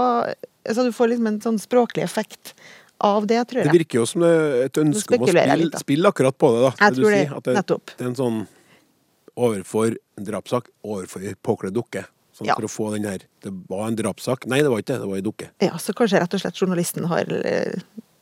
[0.68, 2.56] altså, Du får liksom en sånn språklig effekt
[3.04, 3.68] av det, tror jeg.
[3.68, 6.52] Det virker jo som det er et ønske om å spille, litt, spille akkurat på
[6.56, 6.62] det.
[6.64, 6.74] da.
[6.80, 7.96] Jeg du tror det, sier, at det, nettopp.
[7.96, 8.38] det er en sånn
[9.38, 12.06] overfor en drapssak, overfor en påkledd dukke.
[12.34, 12.56] Sånn Ja.
[12.58, 14.48] For å få den her Det var en drapssak.
[14.48, 15.02] Nei, det var ikke det.
[15.04, 15.50] Det var ei dukke.
[15.62, 17.76] Ja, Så kanskje rett og slett journalisten har eh,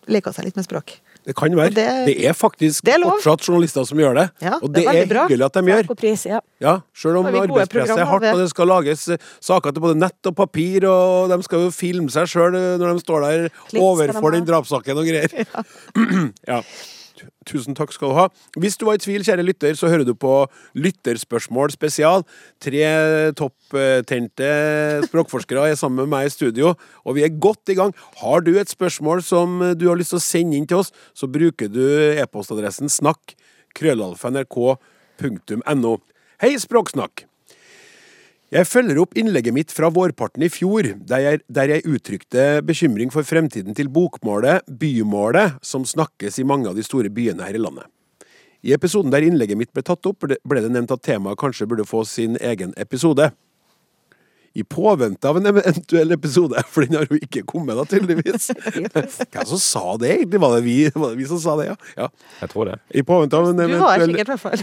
[0.07, 0.97] leka seg litt med språk.
[1.23, 1.69] Det kan være.
[1.73, 4.31] Det, det- er faktisk det er fortsatt journalister som gjør det.
[4.41, 5.95] Ja, og det det er er, hyggelig at de gjør.
[5.95, 6.39] Pris, ja.
[6.59, 10.25] Ja, Selv om arbeidspresset er hardt, og det skal lages eh, saker til både nett
[10.27, 13.79] og papir, og de skal jo filme seg sjøl når de står der Klipp skal
[13.79, 15.29] de overfor den drapssaken og greier.
[16.47, 16.61] Ja.
[17.47, 18.25] Tusen takk skal du ha.
[18.59, 20.33] Hvis du var i tvil, kjære lytter, så hører du på
[20.77, 22.21] Lytterspørsmål spesial.
[22.61, 22.81] Tre
[23.37, 24.49] topptente
[25.07, 26.65] språkforskere er sammen med meg i studio,
[27.05, 27.91] og vi er godt i gang.
[28.21, 31.25] Har du et spørsmål som du har lyst til å sende inn til oss, så
[31.31, 31.85] bruker du
[32.21, 33.21] e-postadressen snakk
[33.77, 35.93] krøllalfa.nrk.no.
[36.41, 37.30] Hei, Språksnakk!
[38.51, 43.07] Jeg følger opp innlegget mitt fra vårparten i fjor, der jeg, der jeg uttrykte bekymring
[43.13, 47.61] for fremtiden til bokmålet, bymålet, som snakkes i mange av de store byene her i
[47.61, 47.87] landet.
[48.67, 51.87] I episoden der innlegget mitt ble tatt opp, ble det nevnt at temaet kanskje burde
[51.87, 53.29] få sin egen episode.
[54.53, 58.49] I påvente av en eventuell episode, for den har jo ikke kommet da, tydeligvis.
[59.31, 60.41] Hvem som sa det, egentlig?
[60.43, 61.77] Var det vi, var det vi som sa det, ja?
[61.95, 62.09] ja.
[62.41, 62.75] Jeg tror det.
[62.91, 64.59] I påvente av en Du var her sikkert, i hvert fall.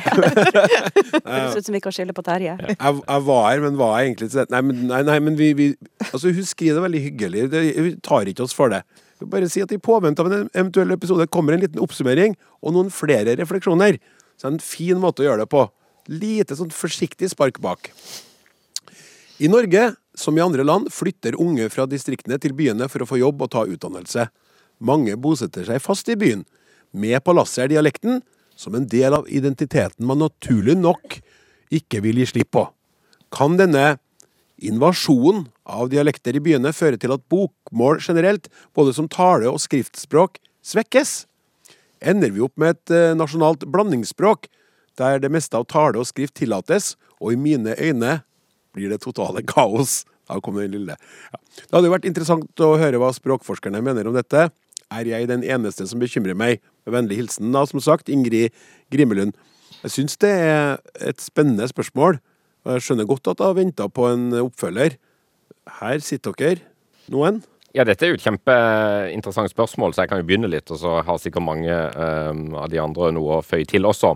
[1.32, 2.58] Høres ut som vi kan skylde på Terje.
[2.68, 5.50] jeg, jeg var her, men var jeg egentlig til Nei, men, nei, nei, men vi,
[5.56, 5.66] vi
[6.10, 7.48] Altså, hun skriver det veldig hyggelig.
[7.52, 8.84] Det, vi tar ikke oss for det.
[9.24, 12.92] Bare si at i påvente av en eventuell episode kommer en liten oppsummering og noen
[12.94, 13.98] flere refleksjoner.
[14.36, 15.64] Så det er en fin måte å gjøre det på.
[16.12, 17.90] Lite sånn forsiktig spark bak.
[19.38, 23.20] I Norge, som i andre land, flytter unge fra distriktene til byene for å få
[23.20, 24.24] jobb og ta utdannelse.
[24.82, 26.42] Mange bosetter seg fast i byen.
[26.90, 28.18] Med på lasset er dialekten,
[28.58, 31.20] som en del av identiteten man naturlig nok
[31.70, 32.66] ikke vil gi slipp på.
[33.30, 34.00] Kan denne
[34.58, 40.40] invasjonen av dialekter i byene føre til at bokmål generelt, både som tale- og skriftspråk,
[40.66, 41.28] svekkes?
[42.02, 44.50] Ender vi opp med et eh, nasjonalt blandingsspråk,
[44.98, 48.24] der det meste av tale og skrift tillates, og i mine øyne
[48.78, 50.04] blir det totale kaos?
[50.28, 50.96] Da kom den lille.
[51.32, 51.42] Ja.
[51.58, 54.48] Det hadde jo vært interessant å høre hva språkforskerne mener om dette.
[54.88, 56.62] Er jeg den eneste som bekymrer meg?
[56.86, 58.54] Med vennlig hilsen, da, som sagt, Ingrid
[58.92, 59.36] Grimelund.
[59.82, 62.18] Jeg syns det er et spennende spørsmål,
[62.64, 64.96] og jeg skjønner godt at jeg har venta på en oppfølger.
[65.78, 66.64] Her sitter dere,
[67.12, 67.42] noen.
[67.76, 70.98] Ja, dette er jo et kjempeinteressant spørsmål, så jeg kan jo begynne litt, og så
[71.04, 74.14] har sikkert mange um, av de andre noe å føye til også.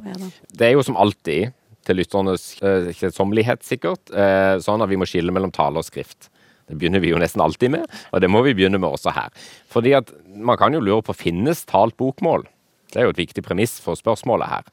[0.49, 1.53] Det er jo som alltid,
[1.87, 6.31] til lytternes uh, kjedsommelighet sikkert, eh, sånn at vi må skille mellom tale og skrift.
[6.71, 9.33] Det begynner vi jo nesten alltid med, og det må vi begynne med også her.
[9.73, 12.47] Fordi at man kan jo lure på finnes talt bokmål?
[12.93, 14.67] Det er jo et viktig premiss for spørsmålet her.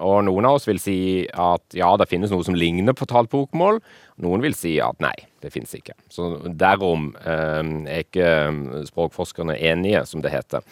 [0.00, 0.96] Og noen av oss vil si
[1.28, 3.82] at ja, det finnes noe som ligner på talt bokmål.
[4.24, 5.12] Noen vil si at nei,
[5.44, 5.92] det finnes ikke.
[6.12, 10.64] Så derom eh, er ikke eh, språkforskerne enige, som det heter.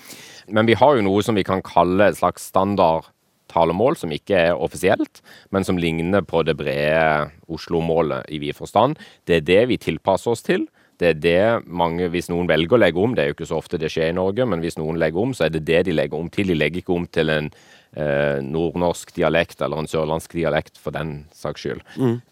[0.48, 3.12] Men vi har jo noe som vi kan kalle et slags standard
[3.50, 5.22] talemål som ikke er offisielt,
[5.54, 8.98] men som ligner på det brede Oslo-målet i vid forstand.
[9.26, 10.68] Det er det vi tilpasser oss til.
[10.98, 13.60] Det er det mange, Hvis noen velger å legge om, det er jo ikke så
[13.60, 15.94] ofte det skjer i Norge, men hvis noen legger om, så er det det de
[15.94, 16.50] legger om til.
[16.50, 17.50] De legger ikke om til en
[17.94, 21.84] eh, nordnorsk dialekt eller en sørlandsk dialekt, for den saks skyld.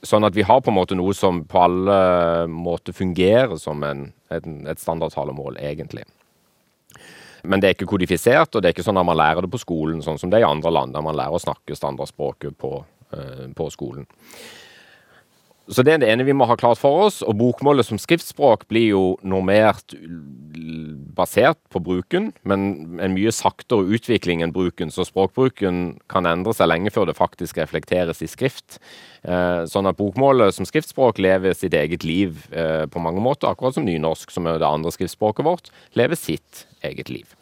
[0.03, 2.01] Sånn at vi har på en måte noe som på alle
[2.51, 6.03] måter fungerer som en, en, et standardtalemål, egentlig.
[7.47, 9.63] Men det er ikke kodifisert, og det er ikke sånn at man lærer det på
[9.63, 12.73] skolen, sånn som det er i andre land, der man lærer å snakke standardspråket på,
[13.15, 14.07] eh, på skolen.
[15.69, 17.23] Så det er det ene vi må ha klart for oss.
[17.27, 19.95] Og bokmålet som skriftspråk blir jo normert
[21.17, 24.93] basert på bruken, men en mye saktere utvikling enn bruken.
[24.93, 28.79] Så språkbruken kan endre seg lenge før det faktisk reflekteres i skrift.
[29.25, 33.79] Eh, sånn at bokmålet som skriftspråk lever sitt eget liv eh, på mange måter, akkurat
[33.79, 37.33] som nynorsk, som er det andre skriftspråket vårt, lever sitt eget liv.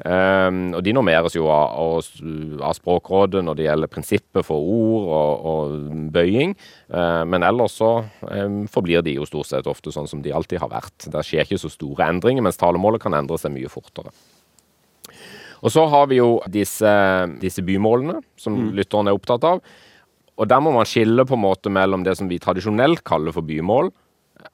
[0.00, 5.44] Um, og De normeres jo av, av, Språkrådet når det gjelder prinsippet for ord og,
[5.50, 6.54] og bøying.
[6.88, 7.90] Uh, men ellers så
[8.24, 11.10] um, forblir de jo stort sett ofte sånn som de alltid har vært.
[11.12, 14.14] Det skjer ikke så store endringer, mens talemålet kan endre seg mye fortere.
[15.60, 16.90] Og så har vi jo disse,
[17.42, 19.60] disse bymålene, som lytteren er opptatt av.
[20.40, 23.44] Og der må man skille på en måte mellom det som vi tradisjonelt kaller for
[23.44, 23.90] bymål,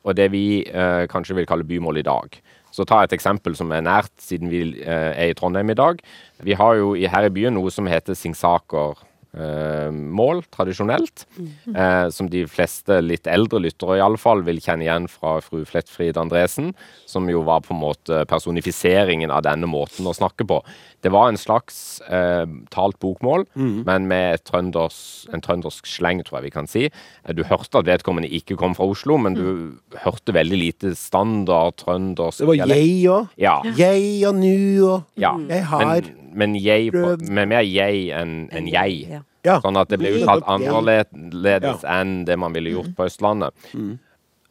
[0.02, 2.38] og det vi eh, kanskje vil kalle bymål i dag.
[2.76, 6.02] Så ta et eksempel som er nært, siden vi eh, er i Trondheim i dag.
[6.44, 9.00] Vi har jo her i byen noe som heter Singsaker.
[9.36, 11.26] Eh, mål, tradisjonelt,
[11.74, 15.60] eh, som de fleste litt eldre lyttere i alle fall vil kjenne igjen fra fru
[15.68, 16.70] Flettfrid Andresen,
[17.04, 20.62] som jo var på en måte personifiseringen av denne måten å snakke på.
[21.04, 26.48] Det var en slags eh, talt bokmål, men med trønders, en trøndersk sleng, tror jeg
[26.48, 26.86] vi kan si.
[26.88, 31.76] Eh, Du hørte at vedkommende ikke kom fra Oslo, men du hørte veldig lite standard
[31.84, 33.28] trøndersk Det var jeg òg.
[33.36, 33.60] Ja.
[33.76, 35.36] Jeg og nu og ja.
[35.48, 39.22] Jeg har Men, men jeg på, med mer jeg enn en jeg.
[39.46, 39.58] Ja.
[39.62, 40.22] Sånn at det blir Mm.
[40.24, 40.56] uttalt Ja.
[40.56, 43.52] annerledes enn det man ville gjort på Østlandet.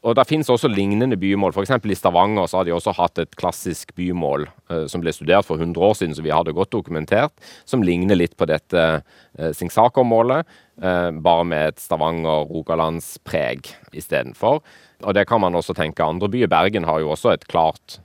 [0.06, 1.52] Og det finnes også lignende bymål.
[1.58, 5.46] Eksempel i Stavanger så har de også hatt et klassisk bymål eh, som ble studert
[5.48, 7.32] for 100 år siden, så vi har det godt dokumentert,
[7.66, 9.02] som ligner litt på dette
[9.40, 10.46] eh, Singsaker-målet,
[10.80, 14.62] eh, bare med et Stavanger-Rogalandspreg istedenfor.
[15.04, 16.48] Og det kan man også tenke andre byer.
[16.54, 18.00] Bergen har jo også et klart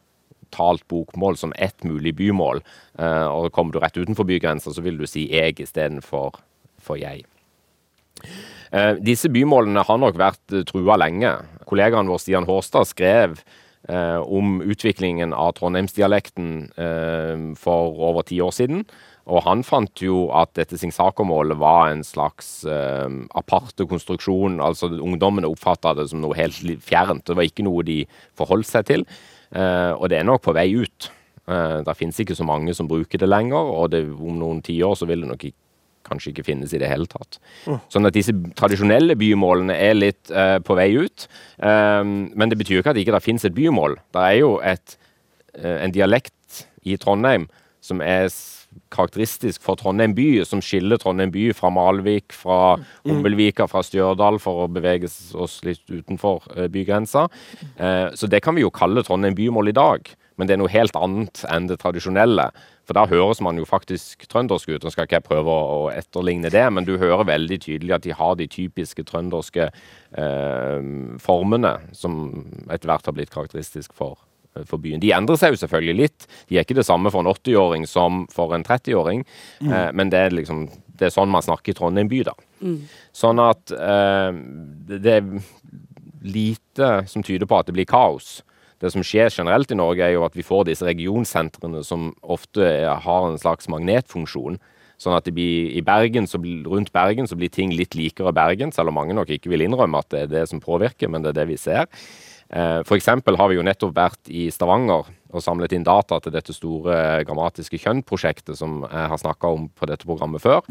[0.54, 2.62] talt bokmål som ett mulig bymål.
[2.98, 6.40] Eh, og kommer du rett utenfor bygrensa, så vil du si jeg istedenfor
[6.80, 7.24] for jeg.
[8.72, 11.32] Eh, disse bymålene har nok vært eh, trua lenge.
[11.70, 13.42] Kollegaen vår Stian Hårstad skrev
[13.90, 16.50] om utviklingen av trondheimsdialekten
[17.58, 18.82] for over ti år siden.
[19.30, 23.06] Og han fant jo at dette Singsaker-målet var en slags eh,
[23.38, 24.58] aparte konstruksjon.
[24.64, 27.26] Altså ungdommene oppfatta det som noe helt fjernt.
[27.28, 28.00] Det var ikke noe de
[28.38, 29.06] forholdt seg til.
[29.50, 31.10] Eh, og det er nok på vei ut.
[31.50, 34.94] Uh, det finnes ikke så mange som bruker det lenger, og det, om noen tiår
[34.94, 35.58] så vil det nok ikke,
[36.06, 37.40] kanskje ikke finnes i det hele tatt.
[37.92, 41.26] Sånn at disse tradisjonelle bymålene er litt uh, på vei ut.
[41.58, 43.98] Um, men det betyr jo ikke at ikke det finnes et bymål.
[44.14, 44.94] Det er jo et,
[45.58, 47.48] uh, en dialekt i Trondheim
[47.84, 48.30] som er
[48.90, 54.64] karakteristisk for Trondheim by, som skiller Trondheim by fra Malvik, fra Hummelvika, fra Stjørdal, for
[54.64, 57.28] å bevege oss litt utenfor eh, bygrensa.
[57.76, 60.72] Eh, så det kan vi jo kalle Trondheim bymål i dag, men det er noe
[60.72, 62.48] helt annet enn det tradisjonelle.
[62.88, 64.82] For da høres man jo faktisk trøndersk ut.
[64.82, 68.16] Nå skal ikke jeg prøve å etterligne det, men du hører veldig tydelig at de
[68.16, 70.88] har de typiske trønderske eh,
[71.22, 72.18] formene som
[72.66, 74.29] etter hvert har blitt karakteristisk for, eh,
[74.66, 75.00] for byen.
[75.02, 76.28] De endrer seg jo selvfølgelig litt.
[76.50, 79.24] De er ikke det samme for en 80-åring som for en 30-åring,
[79.66, 80.66] eh, men det er liksom
[81.00, 82.34] det er sånn man snakker i Trondheim by, da.
[83.16, 84.30] Sånn at eh,
[84.90, 85.24] det, er
[86.20, 88.42] lite som tyder på at det blir kaos.
[88.80, 92.68] Det som skjer generelt i Norge, er jo at vi får disse regionsentrene som ofte
[93.04, 94.60] har en slags magnetfunksjon.
[95.00, 98.72] Sånn at det blir, i Bergen, så rundt Bergen så blir ting litt likere Bergen,
[98.72, 101.32] selv om mange nok ikke vil innrømme at det er det som påvirker, men det
[101.32, 101.88] er det vi ser.
[102.50, 106.32] Eh, For eksempel har vi jo nettopp vært i Stavanger og samlet inn data til
[106.34, 110.64] dette store grammatiske kjønn-prosjektet som jeg har snakka om på dette programmet før.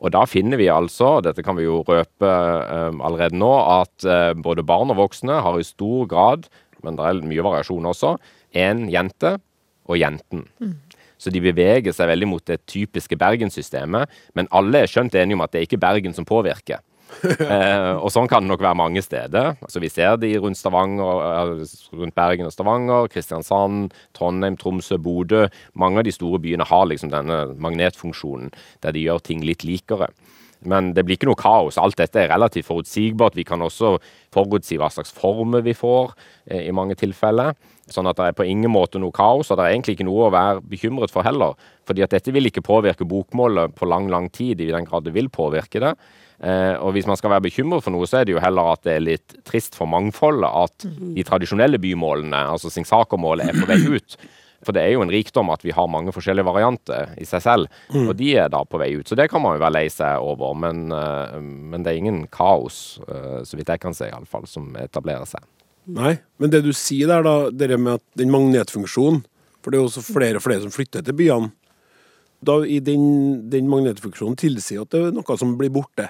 [0.00, 4.32] Og da finner vi altså, dette kan vi jo røpe eh, allerede nå, at eh,
[4.34, 6.50] både barn og voksne har i stor grad,
[6.82, 8.16] men det er mye variasjon også,
[8.58, 9.36] en jente
[9.86, 10.46] og jenten.
[11.20, 15.42] Så de beveger seg veldig mot det typiske Bergenssystemet, men alle er skjønt enige om
[15.44, 16.80] at det er ikke Bergen som påvirker.
[17.50, 19.56] Eh, og sånn kan det nok være mange steder.
[19.60, 25.46] Altså, vi ser de rundt Stavanger, eh, rundt Bergen og Stavanger, Kristiansand, Trondheim, Tromsø, Bodø.
[25.74, 28.52] Mange av de store byene har liksom denne magnetfunksjonen,
[28.84, 30.10] der de gjør ting litt likere.
[30.60, 31.78] Men det blir ikke noe kaos.
[31.80, 33.36] Alt dette er relativt forutsigbart.
[33.38, 33.94] Vi kan også
[34.34, 36.12] forutsi hva slags former vi får
[36.50, 37.56] eh, i mange tilfeller.
[37.90, 40.28] Sånn at det er på ingen måte noe kaos, og det er egentlig ikke noe
[40.28, 41.56] å være bekymret for heller.
[41.88, 45.16] Fordi at dette vil ikke påvirke bokmålet på lang, lang tid, i den grad det
[45.16, 45.94] vil påvirke det.
[46.40, 48.84] Eh, og hvis man skal være bekymret for noe, så er det jo heller at
[48.86, 53.80] det er litt trist for mangfoldet at de tradisjonelle bymålene, altså Singsaker-målet, er på vei
[53.98, 54.16] ut.
[54.64, 57.78] For det er jo en rikdom at vi har mange forskjellige varianter i seg selv,
[57.96, 59.08] og de er da på vei ut.
[59.08, 62.26] Så det kan man jo være lei seg over, men, eh, men det er ingen
[62.32, 65.44] kaos, eh, så vidt jeg kan se iallfall, som etablerer seg.
[65.90, 69.24] Nei, men det du sier der, da, det med at den magnetfunksjonen
[69.60, 71.50] For det er jo også flere og flere som flytter til byene.
[72.40, 73.02] Da i den,
[73.52, 76.06] den magnetfunksjonen tilsier at det er noe som blir borte.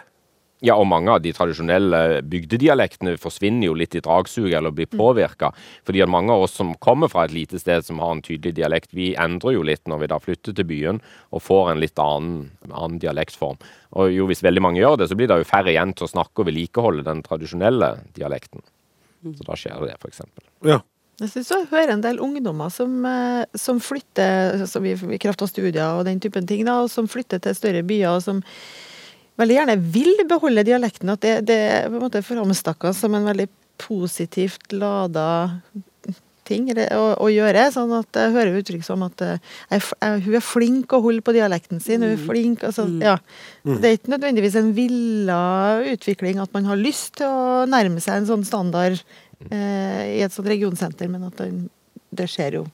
[0.61, 5.55] Ja, og mange av de tradisjonelle bygdedialektene forsvinner jo litt i dragsuget eller blir påvirka.
[5.89, 8.53] Fordi at mange av oss som kommer fra et lite sted som har en tydelig
[8.59, 11.01] dialekt, vi endrer jo litt når vi da flytter til byen
[11.33, 13.57] og får en litt annen, annen dialektform.
[13.97, 16.13] Og jo, hvis veldig mange gjør det, så blir det jo færre igjen til å
[16.13, 18.61] snakke og vedlikeholde den tradisjonelle dialekten.
[19.25, 20.25] Så da skjer det, f.eks.
[20.69, 20.83] Ja.
[21.21, 25.51] Jeg syns jeg hører en del ungdommer som, eh, som flytter som i kraft av
[25.51, 28.41] studier og den typen ting, da, og som flytter til større byer, og som
[29.41, 31.13] veldig gjerne vil beholde dialekten.
[31.15, 33.49] At det, det på en måte framstakka som en veldig
[33.81, 35.29] positivt lada
[36.51, 37.67] ting å, å gjøre.
[37.75, 39.39] Sånn at jeg hører uttrykk som at eh,
[39.71, 42.05] jeg, jeg, hun er flink å holde på dialekten sin.
[42.05, 43.17] Hun er flink, altså, ja.
[43.67, 45.41] Det er ikke nødvendigvis en villa
[45.93, 48.99] utvikling at man har lyst til å nærme seg en sånn standard
[49.49, 51.65] eh, i et sånt regionsenter, men at den,
[52.11, 52.67] det skjer jo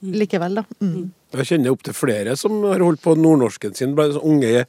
[0.00, 0.64] likevel, da.
[0.80, 1.10] Mm.
[1.36, 3.92] Jeg kjenner opptil flere som har holdt på nordnorsken sin.
[3.94, 4.64] Unge,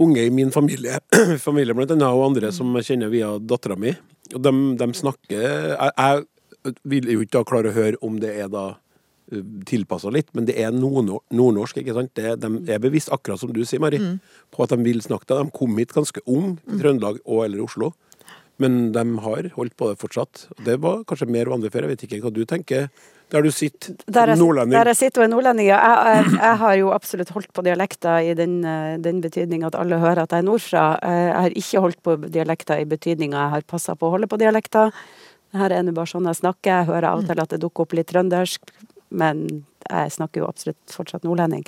[0.00, 1.00] unge i min familie,
[1.46, 3.94] familie blant annet, og andre som jeg kjenner via dattera mi.
[4.34, 8.32] Og de, de snakker jeg, jeg vil jo ikke da klare å høre om det
[8.40, 8.72] er da
[9.68, 11.78] tilpassa litt, men det er nordnorsk.
[11.80, 12.12] ikke sant?
[12.16, 14.00] Det, de er bevisst, akkurat som du sier, Mari,
[14.52, 15.38] på at de vil snakke det.
[15.40, 17.92] De kom hit ganske ung til Trøndelag og eller Oslo,
[18.62, 20.46] men de har holdt på det fortsatt.
[20.66, 21.88] Det var kanskje mer vanlig før.
[21.88, 22.90] Jeg vet ikke hva du tenker.
[23.34, 24.76] Der du sitter, Der jeg, nordlending.
[24.78, 25.80] der jeg sitter og er nordlending, ja.
[25.82, 29.74] Jeg, jeg, jeg har jo absolutt holdt på dialekter i den, eh, den betydning at
[29.78, 30.84] alle hører at jeg er nordfra.
[31.02, 34.30] Eh, Jeg har ikke holdt på dialekter i betydninga jeg har passa på å holde
[34.30, 34.94] på dialekter.
[35.54, 36.70] Her er nå bare sånn jeg snakker.
[36.80, 38.72] Jeg hører av og til at det dukker opp litt trøndersk,
[39.14, 39.44] men
[39.90, 41.62] jeg snakker jo absolutt fortsatt nordlending.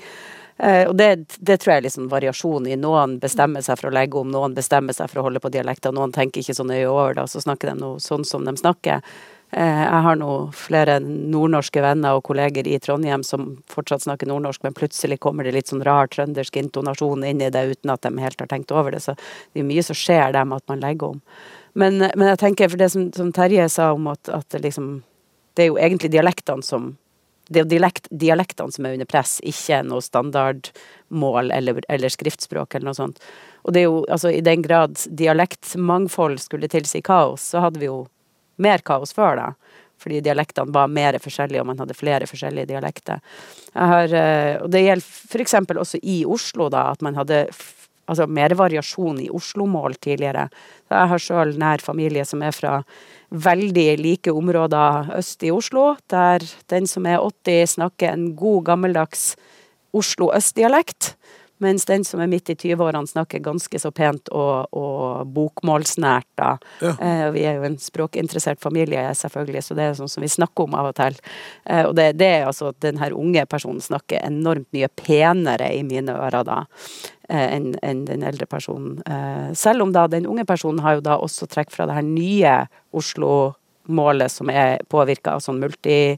[0.58, 1.10] Eh, og det,
[1.44, 2.76] det tror jeg er liksom variasjon i.
[2.80, 5.92] Noen bestemmer seg for å legge om, noen bestemmer seg for å holde på dialekter,
[5.92, 8.54] noen tenker ikke så nøye over det, og så snakker de noe sånn som de
[8.56, 9.02] snakker.
[9.50, 14.62] Eh, Jeg har nå flere nordnorske venner og kolleger i Trondheim som fortsatt snakker nordnorsk,
[14.66, 18.10] men plutselig kommer det litt sånn rar trøndersk intonasjon inn i det uten at de
[18.18, 19.04] helt har tenkt over det.
[19.04, 19.14] Så
[19.52, 21.22] det er mye som skjer der med at man legger om.
[21.74, 25.02] Men, men jeg tenker, for det som, som Terje sa om at, at det liksom
[25.56, 26.96] Det er jo egentlig dialektene som
[27.48, 32.90] det er dialekt, dialektene som er under press, ikke noe standardmål eller, eller skriftspråk eller
[32.90, 33.20] noe sånt.
[33.62, 37.86] Og det er jo, altså i den grad dialektmangfold skulle tilsi kaos, så hadde vi
[37.86, 38.02] jo
[38.62, 39.48] mer kaos før da.
[40.02, 43.22] Fordi dialektene var mer forskjellige, og man hadde flere forskjellige dialekter.
[43.72, 45.56] Har, eh, og det gjelder f.eks.
[45.86, 47.46] også i Oslo, da, at man hadde
[48.06, 50.46] altså mer variasjon i Oslo-mål tidligere.
[50.86, 52.78] Så jeg har sjøl nær familie som er fra
[53.34, 59.34] veldig like områder øst i Oslo, der den som er 80 snakker en god gammeldags
[59.96, 61.14] Oslo øst-dialekt,
[61.62, 66.50] mens den som er midt i 20-årene snakker ganske så pent og, og bokmålsnært, da.
[66.84, 66.92] Ja.
[67.00, 70.66] Eh, vi er jo en språkinteressert familie, selvfølgelig, så det er sånn som vi snakker
[70.66, 71.18] om av og til.
[71.64, 75.70] Eh, og det, det er altså at den her unge personen snakker enormt mye penere
[75.74, 76.62] i mine ører da
[77.28, 78.98] eh, enn en den eldre personen.
[79.06, 82.06] Eh, selv om da den unge personen har jo da også trekk fra det her
[82.06, 82.58] nye
[82.96, 86.16] Oslo-målet som er påvirka av sånn multi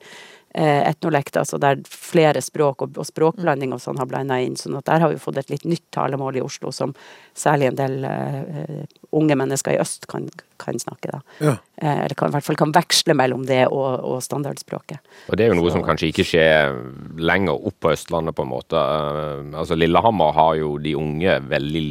[0.54, 4.56] etnolekt, altså der flere språk og, og språkblanding og sånn har blanda inn.
[4.56, 6.94] sånn at der har vi fått et litt nytt talemål i Oslo som
[7.36, 10.26] særlig en del eh, eh, unge mennesker i øst kan,
[10.58, 11.12] kan snakke.
[11.12, 11.20] da.
[11.44, 11.54] Ja.
[11.76, 14.98] Eh, eller kan, i hvert fall kan veksle mellom det og, og standardspråket.
[15.28, 16.74] Og det er jo noe Så- som kanskje ikke skjer
[17.20, 18.74] lenger opp på Østlandet, på en måte.
[18.78, 21.84] Uh, altså Lillehammer har jo de unge veldig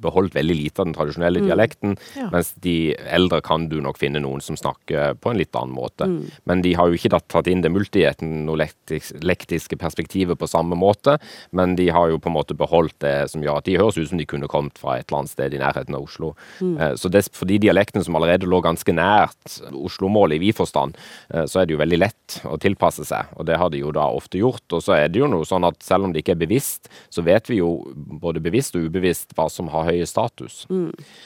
[0.00, 2.28] beholdt veldig lite av den tradisjonelle dialekten, Ja.
[2.32, 6.06] mens de eldre kan du nok finne noen som snakker på en litt annen måte.
[6.46, 11.18] Men de har jo ikke da tatt inn det multietnolektiske perspektivet på samme måte,
[11.52, 14.08] men de har jo på en måte beholdt det som gjør at de høres ut
[14.08, 16.32] som de kunne kommet fra et eller annet sted i nærheten av Oslo.
[16.60, 16.76] Mm.
[16.96, 20.96] Så det, for de dialektene som allerede lå ganske nært Oslo-målet i vid forstand,
[21.32, 23.92] eh, så er det jo veldig lett å tilpasse seg, og det har de jo
[23.94, 24.64] da ofte gjort.
[24.72, 27.24] Og så er det jo noe sånn at selv om det ikke er bevisst, så
[27.26, 30.62] vet vi jo både bevisst og ubevisst hva som har høy status.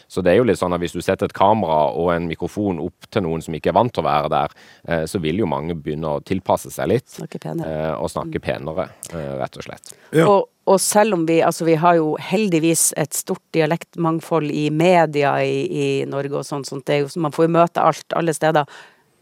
[0.09, 2.81] Så det er jo litt sånn at hvis du setter et kamera og en mikrofon
[2.83, 4.57] opp til noen som ikke er vant til å være der,
[4.89, 7.07] eh, så vil jo mange begynne å tilpasse seg litt.
[7.15, 7.69] Snakke penere.
[7.71, 9.95] eh, Og snakke penere, eh, rett og slett.
[10.13, 10.27] Ja.
[10.27, 15.37] Og, og selv om vi altså vi har jo heldigvis et stort dialektmangfold i media
[15.45, 18.33] i, i Norge og sånn, sånt, det er jo, man får jo møte alt alle
[18.35, 18.65] steder.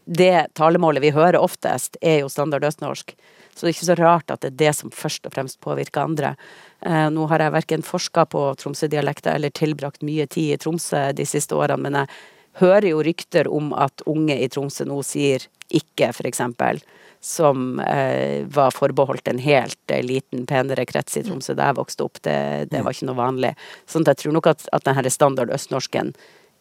[0.05, 3.15] Det talemålet vi hører oftest, er jo standard østnorsk.
[3.53, 6.03] Så det er ikke så rart at det er det som først og fremst påvirker
[6.03, 6.33] andre.
[6.81, 11.27] Eh, nå har jeg verken forska på Tromsø-dialekter eller tilbrakt mye tid i Tromsø de
[11.29, 12.11] siste årene, men jeg
[12.63, 16.81] hører jo rykter om at unge i Tromsø nå sier ikke, eksempel.
[17.23, 22.03] Som eh, var forbeholdt en helt eh, liten, penere krets i Tromsø da jeg vokste
[22.03, 22.19] opp.
[22.25, 22.37] Det,
[22.73, 23.53] det var ikke noe vanlig.
[23.87, 26.11] Sånn at jeg tror nok at, at denne standard østnorsken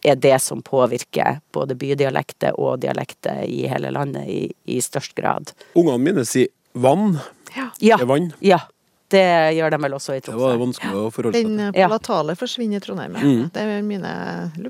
[0.04, 5.52] er det som påvirker både bydialekter og dialekter i hele landet i, i størst grad.
[5.74, 7.18] Ungene mine sier vann.
[7.56, 7.68] Ja,
[8.00, 8.32] er vann.
[8.40, 8.60] ja.
[9.12, 9.20] Det
[9.58, 11.58] gjør de vel også i Det var vanskelig å forholde seg til.
[11.60, 11.86] eh, Ja.
[11.90, 13.12] palatale forsvinner i Trondheim.
[13.12, 13.50] Mm.
[13.52, 14.12] Det er mine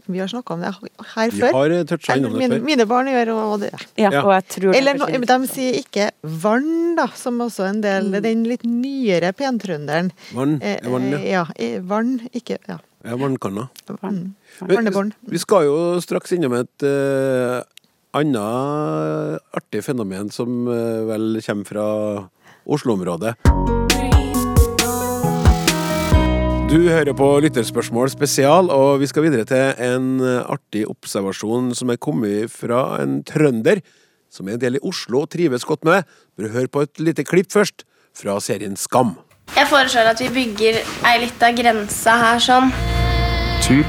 [0.08, 0.72] Vi har snakka om det
[1.14, 1.52] her Vi før.
[1.52, 2.64] har toucha innom det mine, før.
[2.66, 3.70] mine barn gjør og det.
[3.96, 4.22] Ja, Ja.
[4.24, 5.06] og jeg tror Eller det no,
[5.38, 8.20] de sier ikke vann, da, som også en del Mm.
[8.22, 10.10] Den litt nyere pentrønderen.
[10.34, 11.18] Vann Eh, vann, ja.
[11.18, 11.46] eh, ja.
[11.56, 12.78] eh, Vann, ikke Ja.
[13.02, 13.68] Ja, vannkanna.
[14.00, 14.34] Vann.
[14.60, 15.12] Barnebarn.
[15.26, 17.60] Vi skal jo straks innom et uh,
[18.14, 21.86] annet artig fenomen som uh, vel kommer fra
[22.62, 23.34] Oslo-området.
[26.72, 31.92] Du hører på Lytterspørsmål spesial, og vi skal videre til en eh, artig observasjon som
[31.92, 33.82] er kommet fra en trønder
[34.32, 36.08] som er en del i Oslo og trives godt med.
[36.38, 37.84] Bør høre på et lite klipp først,
[38.16, 39.18] fra serien Skam.
[39.50, 40.78] Jeg foreslår at vi bygger
[41.10, 42.70] ei lita grense her sånn.
[43.64, 43.84] Tur.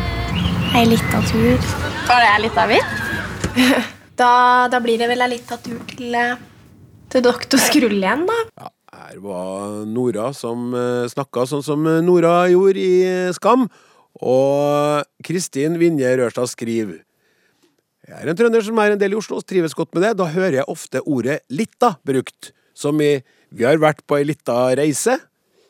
[0.74, 1.68] Ei lita tur.
[2.08, 2.96] Var det ei lita bit?
[4.14, 4.30] Da,
[4.70, 6.36] da blir det vel ei lita tur til, eh,
[7.10, 8.36] til doktor Skrull igjen, da.
[8.62, 13.66] Ja, her var Nora som uh, snakka sånn som eh, Nora gjorde i eh, Skam.
[14.22, 17.00] Og Kristin Vinje Rørstad skriver
[18.06, 20.14] Jeg er en trønder som er en del i Oslo og trives godt med det.
[20.22, 24.76] Da hører jeg ofte ordet 'litta' brukt, som i 'vi har vært på ei lita
[24.78, 25.18] reise'.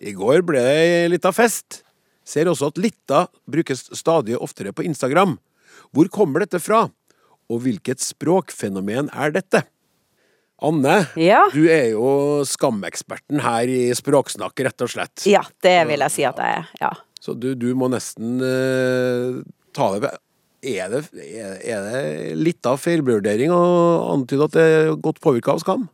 [0.01, 1.81] I går ble det ei lita fest.
[2.25, 5.37] Ser også at 'litta' brukes stadig oftere på Instagram.
[5.93, 6.87] Hvor kommer dette fra?
[7.51, 9.65] Og hvilket språkfenomen er dette?
[10.63, 11.49] Anne, Ja.
[11.51, 15.25] du er jo skameksperten her i Språksnakk, rett og slett.
[15.27, 16.69] Ja, det vil jeg si at jeg er.
[16.79, 16.91] Ja.
[17.19, 19.43] Så du, du må nesten uh,
[19.75, 20.13] ta det
[20.63, 23.63] er det, er, er det litt av feilvurdering å
[24.13, 25.89] antyde at det er godt påvirka av skam?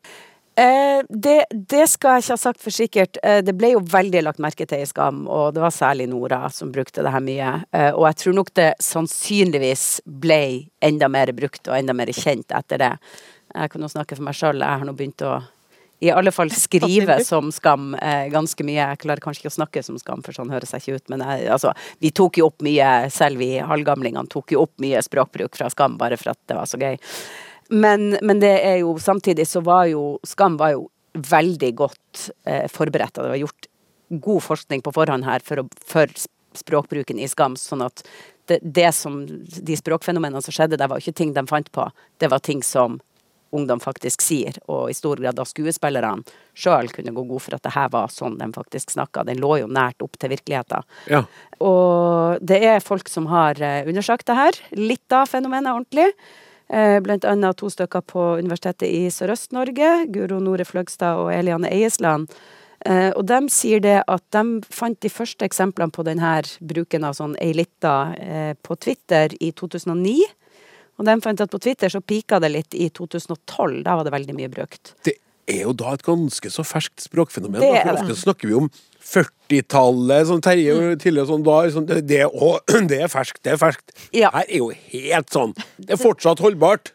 [0.59, 3.19] Eh, det, det skal jeg ikke ha sagt for sikkert.
[3.23, 6.41] Eh, det ble jo veldig lagt merke til i Skam, og det var særlig Nora
[6.51, 7.53] som brukte det her mye.
[7.71, 10.41] Eh, og jeg tror nok det sannsynligvis ble
[10.83, 12.91] enda mer brukt og enda mer kjent etter det.
[13.55, 15.39] Jeg kan jo snakke for meg sjøl, jeg har nå begynt å
[15.99, 18.79] i alle fall skrive som Skam eh, ganske mye.
[18.81, 21.11] Jeg klarer kanskje ikke å snakke som Skam, for sånn høres jeg ikke ut.
[21.13, 25.03] Men jeg, altså, vi tok jo opp mye, selv vi halvgamlingene tok jo opp mye
[25.05, 26.99] språkbruk fra Skam, bare for at det var så gøy.
[27.69, 32.65] Men, men det er jo samtidig så var jo Skam var jo veldig godt eh,
[32.71, 33.69] forberedt, det var gjort
[34.09, 36.09] god forskning på forhånd her for, å, for
[36.57, 38.03] språkbruken i Skam, sånn at
[38.49, 41.85] det, det som de språkfenomenene som skjedde der, var ikke ting de fant på,
[42.21, 42.97] det var ting som
[43.51, 46.25] ungdom faktisk sier, og i stor grad da skuespillerne
[46.57, 49.23] sjøl kunne gå god for at det her var sånn de faktisk snakka.
[49.25, 50.85] Den lå jo nært opp til virkeligheten.
[51.09, 51.23] Ja.
[51.65, 56.11] Og det er folk som har eh, undersøkt det her, litt av fenomenet ordentlig.
[56.69, 62.29] Eh, annet to stykker på Universitetet i Sørøst-Norge, Guro Nore Fløgstad og Eliane Eiesland.
[62.85, 67.17] Eh, Og de sier det at de fant de første eksemplene på denne bruken av
[67.17, 70.15] sånn ei lita eh, på Twitter i 2009.
[70.99, 73.83] Og de fant at på Twitter så pika det litt i 2012.
[73.83, 74.93] Da var det veldig mye brukt.
[75.03, 75.15] Det
[75.49, 77.59] er jo da et ganske så ferskt språkfenomen.
[77.63, 78.69] Det for ofte snakker vi om
[79.09, 80.99] 40-tallet, som Terje Mm.
[81.01, 81.57] tidligere sånn da.
[81.73, 82.59] Sånn, det, det, å,
[82.91, 83.93] det er ferskt, det er ferskt.
[84.13, 84.29] Ja.
[84.35, 85.55] Her er jo helt sånn.
[85.77, 86.93] Det er fortsatt holdbart.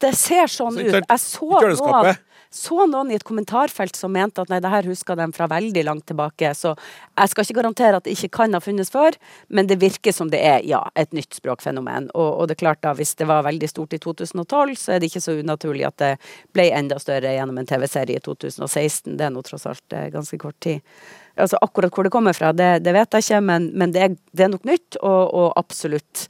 [0.00, 0.94] Det ser sånn Så ut.
[0.96, 2.16] Jeg så noen,
[2.50, 5.84] så noen i et kommentarfelt som mente at nei, det her husker de fra veldig
[5.86, 6.50] langt tilbake.
[6.58, 9.14] Så jeg skal ikke garantere at det ikke kan ha funnes før,
[9.54, 12.10] men det virker som det er ja, et nytt språkfenomen.
[12.10, 15.00] Og, og det er klart da, hvis det var veldig stort i 2012, så er
[15.00, 16.12] det ikke så unaturlig at det
[16.56, 19.14] ble enda større gjennom en TV-serie i 2016.
[19.14, 20.82] Det er nå tross alt eh, ganske kort tid.
[21.40, 24.16] Altså Akkurat hvor det kommer fra, det, det vet jeg ikke, men, men det, er,
[24.34, 26.26] det er nok nytt, og, og absolutt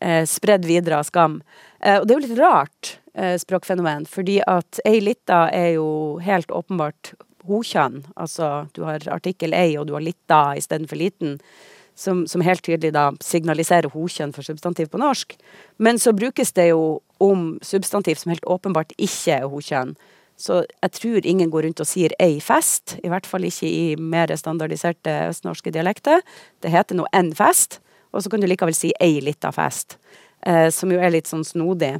[0.00, 1.40] eh, spredd videre av skam.
[1.80, 5.88] Eh, og det er jo litt rart eh, språkfenomen, fordi at ei lita er jo
[6.24, 7.14] helt åpenbart
[7.46, 8.02] hokjønn.
[8.16, 11.40] Altså du har artikkel ei, og du har lita istedenfor liten.
[11.96, 15.30] Som, som helt tydelig da signaliserer hokjønn for substantiv på norsk.
[15.80, 19.94] Men så brukes det jo om substantiv som helt åpenbart ikke er hokjønn.
[20.36, 23.96] Så jeg tror ingen går rundt og sier ei fest, i hvert fall ikke i
[23.96, 26.20] mer standardiserte østnorske dialekter.
[26.60, 27.80] Det heter nå en fest.
[28.12, 29.98] og så kan du likevel si ei lita fest.
[30.46, 31.96] Eh, som jo er litt sånn snodig.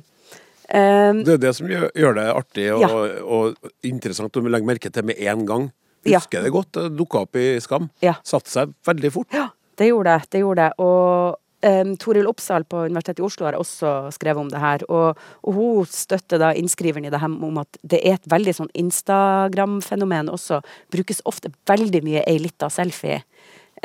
[0.67, 3.23] Um, Det er det som gjør, gjør det artig og, Ja.
[3.23, 5.73] og interessant å legge merke til med en gang.
[6.05, 6.19] Ja.
[6.19, 6.73] Husker det godt.
[6.75, 7.89] Det dukka opp i Skam.
[8.03, 8.15] Ja.
[8.27, 9.27] Satte seg veldig fort.
[9.35, 10.31] Ja, det gjorde det.
[10.31, 10.73] det gjorde det.
[10.83, 11.37] Og
[11.67, 14.85] um, Toril Oppsal på Universitetet i Oslo har også skrevet om det her.
[14.89, 18.55] Og, og hun støtter da innskriveren i det her om at det er et veldig
[18.55, 20.61] sånn Instagram-fenomen også.
[20.95, 23.23] Brukes ofte veldig mye ei lita selfie.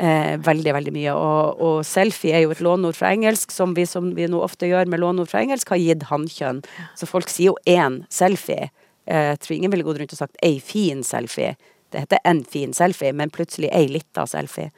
[0.02, 1.12] Eh, veldig, veldig mye.
[1.14, 4.66] Og, og selfie er jo et lånord fra engelsk, som vi, som vi nå ofte
[4.66, 6.62] gjør med lånord fra engelsk, har gitt hannkjønn.
[6.98, 8.72] Så folk sier jo én selfie.
[9.06, 11.54] Eh, Jeg tror ingen ville gått rundt og sagt ei fin selfie.
[11.92, 14.70] Det heter en fin selfie, men plutselig ei lita selfie.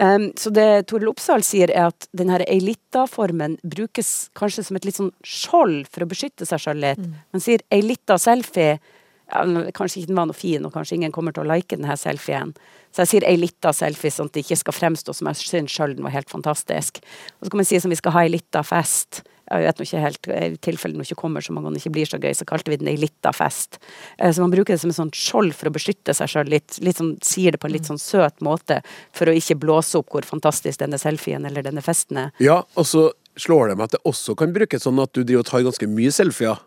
[0.00, 4.84] Um, så det Toril Oppsal sier, er at denne ei lita-formen brukes kanskje som et
[4.84, 7.00] litt sånn skjold for å beskytte seg sjøl litt.
[7.32, 8.76] Man sier ei lita selfie
[9.30, 12.54] Kanskje ikke den var noe fin, og kanskje ingen kommer til å like denne selfien.
[12.90, 15.74] Så jeg sier ei lita selfie, sånn at det ikke skal fremstå som jeg syns
[15.74, 16.98] sjøl den var helt fantastisk.
[17.38, 19.22] Og så kan man si som vi skal ha ei lita fest.
[19.50, 22.06] Jeg vet nå ikke helt, I tilfelle den ikke kommer så mange ganger, ikke blir
[22.06, 23.80] så gøy, så kalte vi den ei lita fest.
[24.18, 26.78] Eh, Så man bruker det som et sånt skjold for å beskytte seg sjøl litt.
[26.78, 28.80] litt sånn, sier det på en litt sånn søt måte,
[29.12, 32.30] for å ikke blåse opp hvor fantastisk denne selfien eller denne festen er.
[32.38, 35.42] Ja, og så slår det meg at det også kan brukes sånn at du driver
[35.42, 36.62] og tar ganske mye selfier.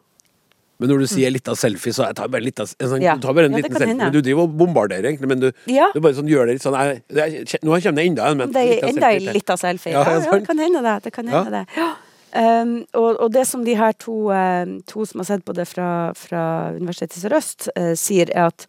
[0.84, 2.99] Men når du sier litt av selfie, så jeg tar bare, litt av, en sånn,
[2.99, 3.07] Mm.
[3.07, 3.15] Ja.
[3.23, 3.95] tar bare en Ja, liten selfie.
[4.03, 5.29] Men du driver og bombarderer, egentlig.
[5.31, 5.88] Men du, Ja.
[5.95, 8.38] du bare sånn, gjør det litt sånn jeg, jeg, Nå kommer det enda en.
[8.38, 9.93] men Det er enda en litt av selfie.
[9.95, 11.03] Ja, Ja, det kan hende det.
[11.03, 11.65] det, kan hende det.
[11.77, 11.93] Ja.
[12.36, 15.67] Um, og, og det som de her to, eh, to som har sett på det
[15.69, 18.65] fra, fra Universitetet i Sørøst, uh, sier, er at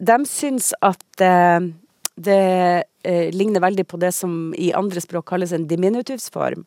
[0.00, 1.60] de syns at eh,
[2.16, 6.64] det eh, ligner veldig på det som i andre språk kalles en diminutivsform.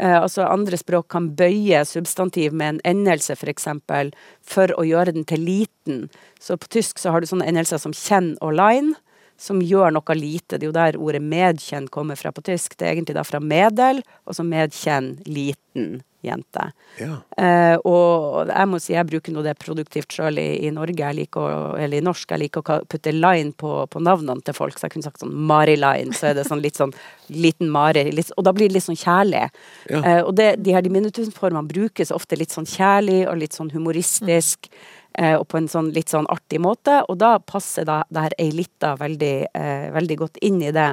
[0.00, 5.12] Eh, altså andre språk kan bøye substantiv med en endelse, for eksempel, for å gjøre
[5.12, 6.06] den til liten.
[6.40, 8.96] Så på tysk så har du sånne endelser som kjenn og line,
[9.36, 10.56] som gjør noe lite.
[10.56, 12.78] Det er jo der ordet medkjenn kommer fra på tysk.
[12.78, 16.66] Det er egentlig da fra medel, og så medkjenn liten jente.
[17.00, 17.20] Ja.
[17.38, 21.46] Eh, og jeg må si jeg bruker nå det produktivt sjøl i, i Norge, å,
[21.78, 22.34] eller i norsk.
[22.34, 25.34] Jeg liker å putte line på, på navnene til folk, så jeg kunne sagt sånn
[25.48, 26.94] Mari Line, så er det sånn litt sånn
[27.32, 29.46] liten Mari, litt, og da blir det litt sånn kjærlig.
[29.90, 30.02] Ja.
[30.02, 34.70] Eh, og det, de her diminutivformene brukes ofte litt sånn kjærlig og litt sånn humoristisk.
[34.70, 38.34] Mm Og på en sånn litt sånn artig måte, og da passer da det her
[38.42, 40.90] ei lita veldig, eh, veldig godt inn i det.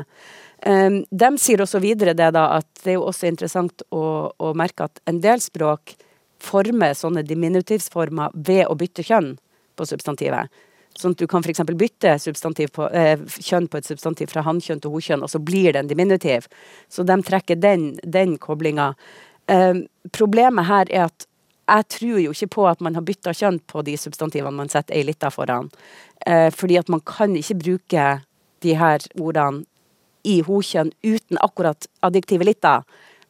[0.64, 4.86] De sier også videre det da, at det er jo også interessant å, å merke
[4.88, 5.98] at en del språk
[6.44, 9.34] former sånne diminutivsformer ved å bytte kjønn
[9.76, 10.52] på substantivet.
[11.00, 11.64] Sånn at du kan f.eks.
[11.74, 12.16] bytte
[12.76, 15.90] på, eh, kjønn på et substantiv fra hankjønn til hokjønn, og så blir det en
[15.90, 16.48] diminutiv.
[16.90, 18.94] Så de trekker den, den koblinga.
[19.48, 21.28] Eh, problemet her er at
[21.64, 24.98] jeg tror jo ikke på at man har bytta kjønn på de substantivene man setter
[24.98, 25.72] ei lita foran.
[26.28, 28.08] Eh, fordi at man kan ikke bruke
[28.64, 29.66] de her ordene
[30.24, 32.84] i hokjønn uten akkurat adjektivet lita.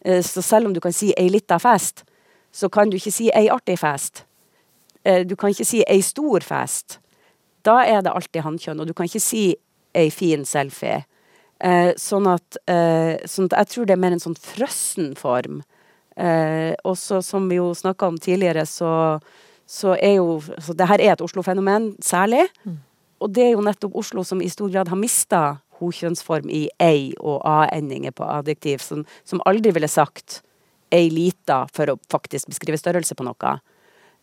[0.05, 2.03] Eh, Så selv om du kan si ei lita fest,
[2.51, 4.25] så kan du ikke si ei artig fest.
[5.05, 6.99] Eh, Du kan ikke si ei stor fest.
[7.63, 9.55] Da er det alltid hankjønn, og du kan ikke si
[9.95, 11.05] ei fin selfie.
[11.61, 12.57] Eh, sånn, at,
[13.29, 15.61] sånn at jeg tror det er mer en sånn frøssen form.
[16.17, 19.19] Eh, også som vi jo snakka om tidligere, så,
[19.65, 22.49] så er jo så Det her er et Oslo-fenomen særlig.
[23.21, 27.11] Og det er jo nettopp Oslo som i stor grad har mista hokjønnsform i ei
[27.19, 30.41] og a-endinger på adjektiv, som, som aldri ville sagt
[30.93, 33.53] ei lita for å faktisk beskrive størrelse på noe.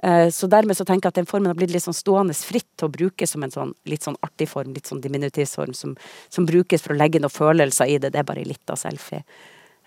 [0.03, 2.69] Eh, Så dermed så tenker jeg at den formen har blitt litt sånn stående fritt
[2.79, 5.97] til å bruke som en sånn litt sånn artig form, litt sånn diminutivsform, som,
[6.29, 8.13] som brukes for å legge noen følelser i det.
[8.15, 9.25] Det er bare ei lita selfie.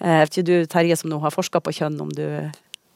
[0.03, 2.25] Jeg vet ikke du, Terje, som nå har forska på kjønn, om du,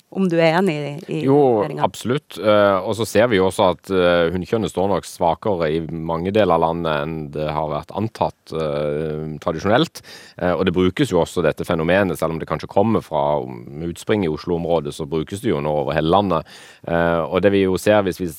[0.09, 1.83] om du er enig i, i Jo, regjeringen.
[1.83, 2.37] absolutt.
[2.39, 6.31] Eh, og så ser vi jo også at uh, hunnkjønnet står nok svakere i mange
[6.35, 10.01] deler av landet enn det har vært antatt eh, tradisjonelt.
[10.39, 13.43] Eh, og det brukes jo også dette fenomenet, selv om det kanskje kommer fra
[13.87, 16.47] utspring i Oslo-området, så brukes det jo nå over hele landet.
[16.87, 18.31] Eh, og det vi jo ser hvis vi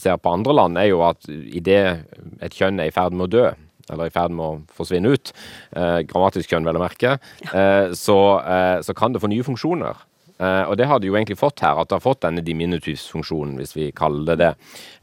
[0.00, 2.06] ser på andre land, er jo at idet
[2.40, 3.48] et kjønn er i ferd med å dø,
[3.90, 5.32] eller i ferd med å forsvinne ut,
[5.76, 7.18] eh, grammatisk kjønn vel å merke,
[7.52, 10.06] eh, så, eh, så kan det få nye funksjoner.
[10.40, 13.58] Eh, og det har de jo egentlig fått her, at det har fått denne diminutivsfunksjonen,
[13.60, 14.50] hvis vi kaller det det.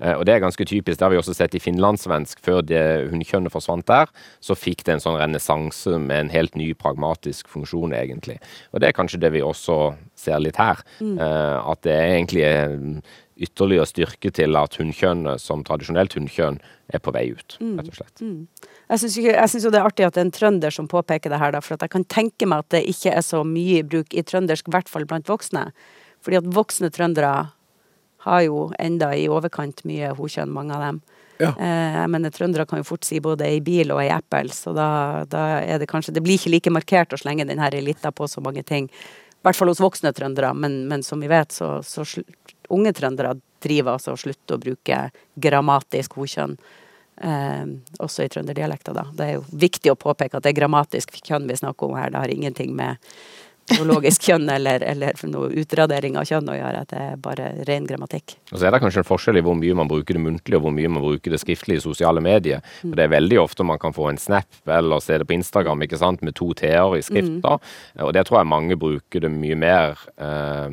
[0.02, 0.98] Eh, og det er ganske typisk.
[0.98, 2.42] Det har vi også sett i finlandssvensk.
[2.44, 2.64] Før
[3.12, 4.10] hunnkjønnet forsvant der,
[4.44, 8.40] så fikk det en sånn renessanse med en helt ny pragmatisk funksjon, egentlig.
[8.74, 10.82] Og det er kanskje det vi også ser litt her.
[10.98, 11.18] Mm.
[11.18, 12.44] at det er egentlig
[13.40, 16.60] ytterligere styrke til at hunnkjønnet som tradisjonelt hunnkjønn
[16.94, 18.22] er på vei ut, rett og slett.
[18.22, 18.48] Jeg Mm.
[18.90, 19.00] jeg
[19.50, 21.60] syns jo det er artig at det er en trønder som påpeker det her, da,
[21.60, 24.24] for at jeg kan tenke meg at det ikke er så mye i bruk i
[24.24, 25.72] trøndersk, i hvert fall blant voksne.
[26.22, 27.52] Fordi at voksne trøndere
[28.28, 31.02] har jo enda i overkant mye hokjønn, mange av dem.
[31.40, 31.54] Ja.
[31.54, 34.74] Eh, jeg mener, trøndere kan jo fort si både ei bil og ei eple, så
[34.74, 38.12] da, da er det kanskje Det blir ikke like markert å slenge den her elita
[38.12, 38.90] på så mange ting.
[38.90, 42.04] I hvert fall hos voksne trøndere, men, men som vi vet, så, så
[42.74, 45.00] unge trøndere driver altså og slutter å bruke
[45.40, 46.58] grammatisk hodkjønn.
[47.18, 47.66] Eh,
[48.04, 49.08] også i trønderdialekta, da.
[49.18, 52.14] Det er jo viktig å påpeke at det er grammatisk kjønn vi snakker om her.
[52.14, 53.02] Det har ingenting med
[53.70, 56.84] biologisk kjønn eller, eller noe utradering av kjønn å gjøre.
[56.86, 58.38] At Det er bare ren grammatikk.
[58.52, 60.66] Og så er det kanskje en forskjell i hvor mye man bruker det muntlig, og
[60.66, 62.64] hvor mye man bruker det skriftlig i sosiale medier.
[62.82, 65.86] For det er veldig ofte man kan få en snap eller se det på Instagram
[65.86, 67.40] ikke sant, med to t-er i skrift.
[67.44, 67.58] da.
[68.06, 70.70] Og det tror jeg mange bruker det mye mer eh,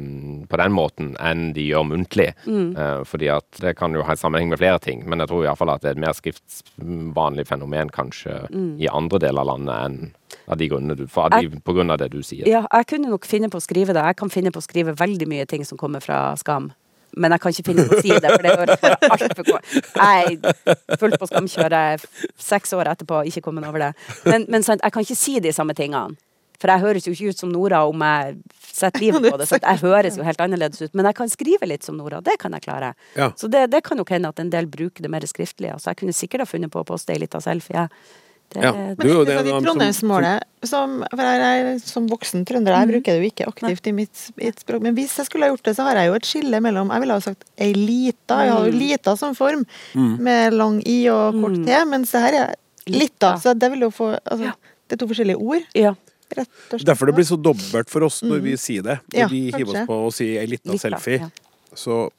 [0.48, 2.30] på den måten enn de gjør muntlig.
[2.46, 5.44] Eh, fordi at det kan jo ha en sammenheng med flere ting, men jeg tror
[5.44, 8.44] i hvert fall at det er et mer skriftsvanlig fenomen kanskje
[8.80, 9.98] i andre deler av landet enn
[10.46, 12.46] av de grunnene du, for, de, på grunn av det du sier.
[12.50, 14.04] Ja, jeg kunne nok finne på å skrive det.
[14.12, 16.72] Jeg kan finne på å skrive veldig mye ting som kommer fra skam.
[17.14, 20.38] Men jeg kan ikke finne på å si det, for det høres altfor kort Jeg
[20.42, 22.06] er fullt på skamkjøret
[22.42, 23.92] seks år etterpå, ikke kommet over det.
[24.26, 26.18] Men, men sant, jeg kan ikke si de samme tingene.
[26.62, 29.46] For jeg høres jo ikke ut som Nora om jeg setter livet på det.
[29.50, 29.66] Sant?
[29.66, 30.92] Jeg høres jo helt annerledes ut.
[30.96, 32.22] Men jeg kan skrive litt som Nora.
[32.24, 32.94] Det kan jeg klare.
[33.18, 33.30] Ja.
[33.36, 35.74] Så det, det kan nok hende at en del bruker det mer skriftlig.
[35.74, 37.84] Altså, jeg kunne sikkert ha funnet på å poste ei lita selfie.
[37.84, 38.22] jeg.
[38.50, 38.72] Det, Ja.
[38.72, 42.44] Men Du er jo det, det det, som- Trondheimsmålet som, for jeg er som voksen
[42.46, 44.80] trønder, jeg bruker det jo ikke aktivt i mitt, mitt, språk.
[44.82, 47.00] Men hvis jeg skulle ha gjort det, så har jeg jo et skille mellom Jeg
[47.00, 48.38] ville ha sagt ei lita.
[48.44, 52.34] Jeg har jo lita som form, med lang i og kort t, mens det her
[52.44, 52.54] er
[52.86, 53.34] lita.
[53.42, 54.54] Så det vil jo få altså,
[54.88, 55.94] Det er to forskjellige ord, ja.
[56.36, 56.86] rett og slett.
[56.86, 58.98] Derfor det blir så dobbelt for oss når vi sier det.
[59.12, 61.30] Når Ja, vi hiver oss på og sier ei lita Lita, selfie,
[61.74, 62.10] så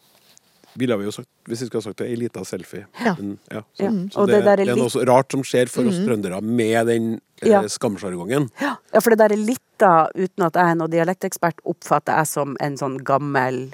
[0.78, 2.86] ville vi jo sagt Hvis vi skulle ha sagt det, ei lita selfie.
[3.04, 3.16] Ja.
[3.20, 3.92] Men, ja, så, Ja.
[4.12, 7.08] så det, det det er noe rart som skjer for oss trøndere med den
[7.42, 7.62] eh, Ja.
[7.70, 8.50] skamsjargongen.
[8.62, 12.56] Ja, for det der er lita, uten at jeg er noen dialektekspert, oppfatter jeg som
[12.60, 13.68] en sånn gammel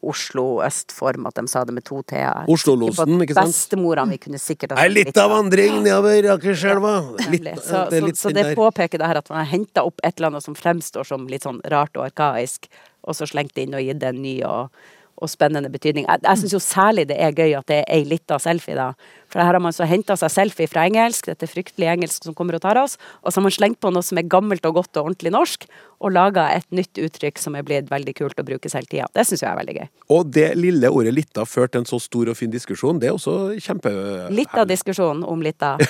[0.00, 2.44] Oslo øst-form, at de sa det med to t-er.
[2.48, 3.50] Oslo-losen, ikke sant?
[3.50, 6.92] Bestemora mi kunne sikkert ha Ei sagt lita vandring nedover Akerselva.
[7.18, 7.56] Litt- Nemlig.
[7.58, 9.98] Så, det er så, litt så det påpeker det her at man har henta opp
[10.04, 12.68] et eller annet som fremstår som litt sånn rart og arkaisk,
[13.02, 14.70] og så slengt det inn og gitt det en ny og,
[15.18, 16.06] og spennende betydning.
[16.08, 18.92] Jeg, jeg syns jo særlig det er gøy at det er ei lita selfie, da.
[19.28, 22.56] For her har man så henta seg selfie fra engelsk, dette fryktelige engelsk som kommer
[22.56, 25.00] og tar oss, og så har man slengt på noe som er gammelt og godt
[25.00, 25.66] og ordentlig norsk,
[25.98, 29.08] og laga et nytt uttrykk som er blitt veldig kult å bruke hele tida.
[29.14, 29.88] Det syns jeg er veldig gøy.
[30.16, 33.00] Og det lille ordet 'lita' førte til en så stor og fin diskusjon.
[33.02, 33.92] Det er også kjempe...
[34.30, 35.76] Litt av diskusjonen om lita.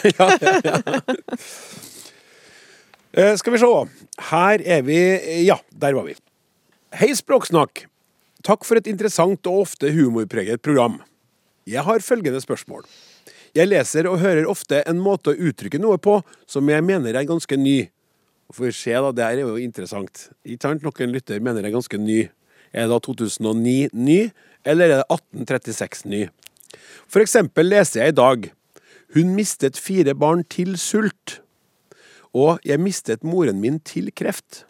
[3.19, 3.69] Eh, skal vi se.
[4.29, 4.99] Her er vi
[5.47, 6.13] Ja, der var vi.
[6.93, 7.87] Hei, Språksnakk.
[8.47, 11.01] Takk for et interessant og ofte humorpreget program.
[11.67, 12.85] Jeg har følgende spørsmål.
[13.57, 17.27] Jeg leser og hører ofte en måte å uttrykke noe på som jeg mener er
[17.27, 17.89] ganske ny.
[18.55, 19.11] Får vi se, da.
[19.13, 20.29] Det her er jo interessant.
[20.47, 20.87] Ikke sant?
[20.87, 22.21] Noen lytter mener det er ganske ny.
[22.71, 24.21] Er det da 2009 ny,
[24.69, 26.23] eller er det 1836 ny?
[27.11, 28.51] For eksempel leser jeg i dag
[29.17, 31.41] Hun mistet fire barn til sult.
[32.37, 34.67] Og jeg mistet moren min til kreft.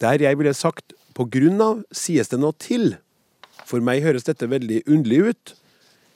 [0.00, 2.94] Der jeg ville sagt på grunn av, sies det noe til.
[3.66, 5.54] For meg høres dette veldig underlig ut,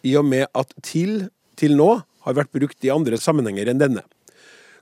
[0.04, 1.28] i og med at til
[1.60, 1.90] til nå
[2.24, 4.04] har vært brukt i andre sammenhenger enn denne.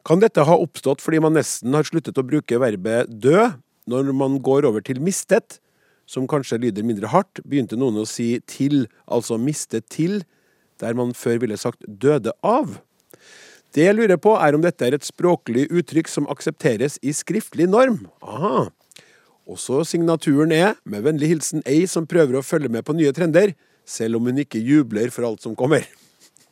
[0.06, 3.48] Kan dette ha oppstått fordi man nesten har sluttet å bruke verbet dø
[3.88, 5.58] når man går over til mistet,
[6.08, 10.22] som kanskje lyder mindre hardt, begynte noen å si til, altså mistet til,
[10.80, 12.78] der man før ville sagt døde av.
[13.76, 17.68] Det jeg lurer på, er om dette er et språklig uttrykk som aksepteres i skriftlig
[17.68, 18.06] norm.
[18.24, 18.68] Aha.
[19.48, 23.54] Også signaturen er, med vennlig hilsen ei som prøver å følge med på nye trender,
[23.88, 25.86] selv om hun ikke jubler for alt som kommer.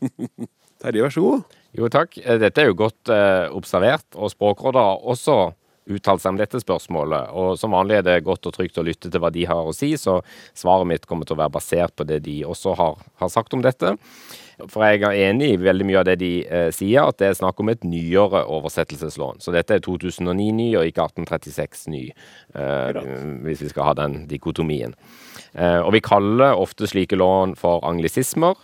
[0.80, 1.56] Terje, vær så god.
[1.76, 2.16] Jo takk.
[2.22, 5.36] Eh, Dette er jo godt eh, observert, og Språkrådet har også
[5.92, 7.30] uttalt seg om dette spørsmålet.
[7.36, 9.74] Og som vanlig er det godt og trygt å lytte til hva de har å
[9.76, 10.18] si, så
[10.56, 13.62] svaret mitt kommer til å være basert på det de også har, har sagt om
[13.64, 13.94] dette.
[14.72, 17.34] For jeg er enig i veldig mye av det de eh, sier, at det er
[17.36, 19.42] snakk om et nyere oversettelseslån.
[19.44, 22.04] Så dette er 2009-ny og ikke 1836-ny,
[22.56, 23.00] eh,
[23.44, 24.94] hvis vi skal ha den dikotomien.
[25.52, 28.56] Eh, og vi kaller ofte slike lån for anglisismer.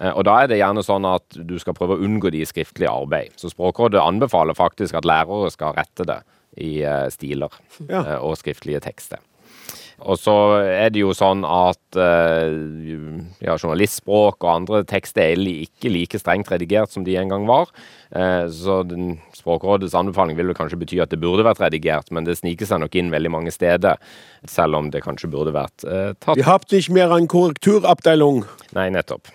[0.00, 2.48] Eh, Og da er det gjerne sånn at du skal prøve å unngå de i
[2.48, 3.30] skriftlig arbeid.
[3.40, 6.18] Så Språkrådet anbefaler faktisk at lærere skal rette det
[6.58, 7.54] i eh, stiler
[7.88, 8.02] Ja.
[8.02, 9.18] eh, og skriftlige tekster.
[10.04, 12.52] Og så er det jo sånn at eh,
[13.40, 17.72] ja, journalistspråk og andre tekster er ikke like strengt redigert som de en gang var.
[18.12, 22.28] Eh, så den, Språkrådets anbefaling vil vel kanskje bety at det burde vært redigert, men
[22.28, 23.96] det sniker seg nok inn veldig mange steder,
[24.50, 28.44] selv om det kanskje burde vært eh, tatt Vi har ikke mer en korrekturabdeling.
[28.76, 29.32] Nei, nettopp.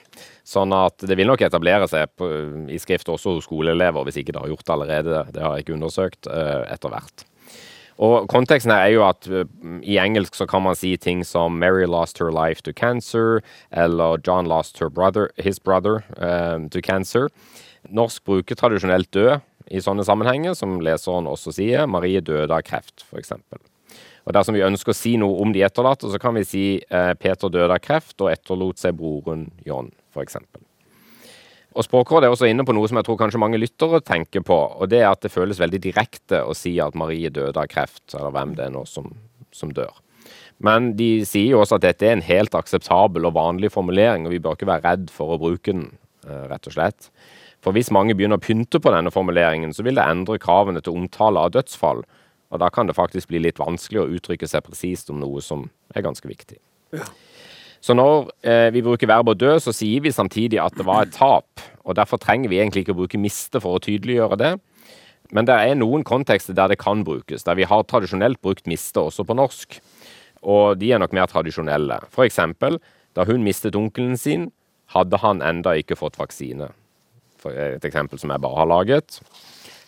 [0.51, 2.28] Sånn at det vil nok etablere seg på,
[2.70, 5.26] i skrift også hos skoleelever, hvis ikke det har gjort det allerede.
[5.34, 7.26] Det har jeg ikke undersøkt, eh, etter hvert.
[8.02, 9.45] Og konteksten her er jo at uh,
[9.86, 14.18] i engelsk så kan man si ting som Mary lost her life to cancer, eller
[14.26, 17.30] John lost brother, his brother uh, to cancer.
[17.89, 19.39] Norsk bruker tradisjonelt død
[19.72, 21.86] i sånne sammenhenger, som leseren også sier.
[21.86, 23.38] Marie døde av kreft, f.eks.
[24.26, 27.14] Og Dersom vi ønsker å si noe om de etterlatte, så kan vi si uh,
[27.22, 30.41] Peter døde av kreft og etterlot seg broren John, f.eks.
[31.72, 34.57] Og Språkrådet er også inne på noe som jeg tror kanskje mange lyttere tenker på.
[34.76, 38.03] og Det er at det føles veldig direkte å si at Marie døde av kreft,
[38.13, 39.07] eller hvem det er nå som,
[39.55, 39.93] som dør.
[40.61, 44.36] Men de sier jo også at dette er en helt akseptabel og vanlig formulering, og
[44.36, 45.88] vi bør ikke være redd for å bruke den,
[46.28, 47.09] eh, rett og slett.
[47.61, 50.97] For hvis mange begynner å pynte på denne formuleringen, så vil det endre kravene til
[50.97, 52.03] omtale av dødsfall.
[52.51, 55.69] Og da kan det faktisk bli litt vanskelig å uttrykke seg presist om noe som
[55.95, 56.59] er ganske viktig.
[56.91, 57.05] Ja.
[57.82, 61.15] Så når eh, vi bruker verbet dø, så sier vi samtidig at det var et
[61.15, 61.63] tap.
[61.82, 64.51] og Derfor trenger vi egentlig ikke å bruke miste for å tydeliggjøre det.
[65.32, 69.01] Men det er noen kontekster der det kan brukes, der vi har tradisjonelt brukt miste
[69.01, 69.79] også på norsk.
[70.41, 72.01] Og de er nok mer tradisjonelle.
[72.11, 72.39] F.eks.
[73.17, 74.49] da hun mistet onkelen sin,
[74.91, 76.69] hadde han enda ikke fått vaksine.
[77.41, 79.21] For et eksempel som jeg bare har laget.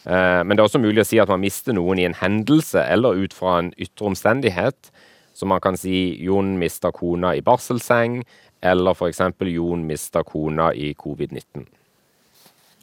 [0.08, 2.82] Eh, men det er også mulig å si at man mister noen i en hendelse
[2.90, 4.90] eller ut fra en ytre omstendighet
[5.34, 8.22] så man kan si Jon mista kona i barselseng,
[8.62, 9.22] eller f.eks.
[9.40, 11.66] Jon mista kona i covid-19.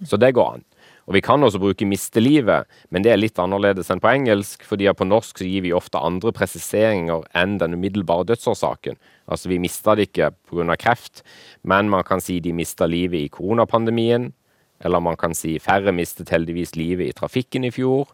[0.06, 0.64] Så det går an.
[1.10, 4.62] Og Vi kan også bruke 'miste livet', men det er litt annerledes enn på engelsk,
[4.62, 8.96] fordi på norsk så gir vi ofte andre presiseringer enn den umiddelbare dødsårsaken.
[9.26, 10.76] Altså Vi mista det ikke pga.
[10.76, 11.22] kreft,
[11.64, 14.32] men man kan si de mista livet i koronapandemien.
[14.80, 18.08] Eller man kan si færre mistet heldigvis livet i trafikken i fjor.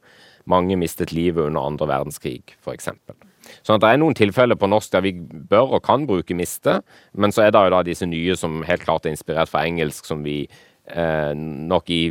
[0.47, 2.89] Mange mistet livet under andre verdenskrig, f.eks.
[3.63, 6.81] Sånn at det er noen tilfeller på norsk der vi bør og kan bruke miste,
[7.15, 10.09] men så er det jo da disse nye som helt klart er inspirert fra engelsk,
[10.09, 12.03] som vi eh, nok i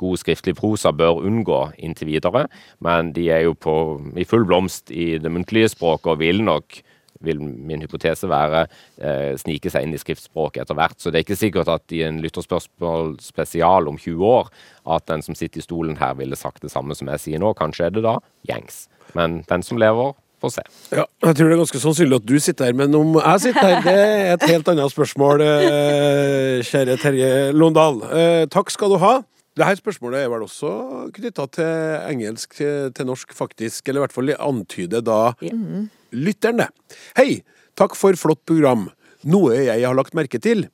[0.00, 2.46] god skriftlig prosa bør unngå inntil videre.
[2.84, 3.76] Men de er jo på,
[4.16, 6.82] i full blomst i det muntlige språket og vil nok
[7.24, 8.64] vil min hypotese være
[9.00, 10.98] eh, snike seg inn i skriftspråket etter hvert.
[11.00, 14.50] Så det er ikke sikkert at i en lytterspørsmål spesial om 20 år
[14.96, 17.54] at den som sitter i stolen her, ville sagt det samme som jeg sier nå.
[17.58, 18.84] Kanskje er det da gjengs.
[19.16, 20.14] Men den som lever,
[20.44, 20.64] få se.
[20.92, 23.68] Ja, jeg tror det er ganske sannsynlig at du sitter her, men om jeg sitter
[23.68, 28.02] her, det er et helt annet spørsmål, eh, kjære Terje Londal.
[28.10, 29.16] Eh, takk skal du ha.
[29.54, 30.70] Dette spørsmålet er vel også
[31.14, 33.86] knytta til engelsk til norsk, faktisk.
[33.86, 35.84] Eller i hvert fall antyder da mm.
[36.24, 36.70] lytteren det.
[37.18, 37.44] Hei!
[37.78, 38.88] Takk for flott program.
[39.26, 40.68] Noe jeg har lagt merke til.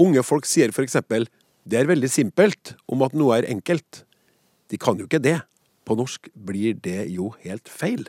[0.00, 1.26] Unge folk sier for eksempel
[1.66, 4.04] 'det er veldig simpelt' om at noe er enkelt.
[4.70, 5.40] De kan jo ikke det.
[5.84, 8.06] På norsk blir det jo helt feil.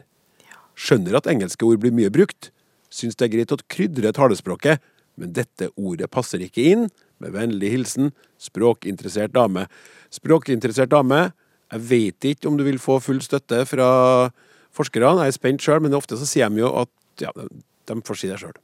[0.77, 2.51] Skjønner at engelske ord blir mye brukt.
[2.93, 4.83] Syns det er greit å krydre talespråket,
[5.17, 6.85] men dette ordet passer ikke inn.
[7.17, 8.11] Med vennlig hilsen
[8.41, 9.65] språkinteressert dame.
[10.13, 11.31] Språkinteressert dame,
[11.73, 13.89] jeg vet ikke om du vil få full støtte fra
[14.77, 15.25] forskerne.
[15.25, 18.29] Jeg er spent sjøl, men ofte så sier de jo at ja, de får si
[18.29, 18.55] det sjøl.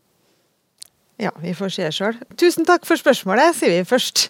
[1.21, 2.15] Ja, vi får se sjøl.
[2.41, 4.23] Tusen takk for spørsmålet, sier vi først.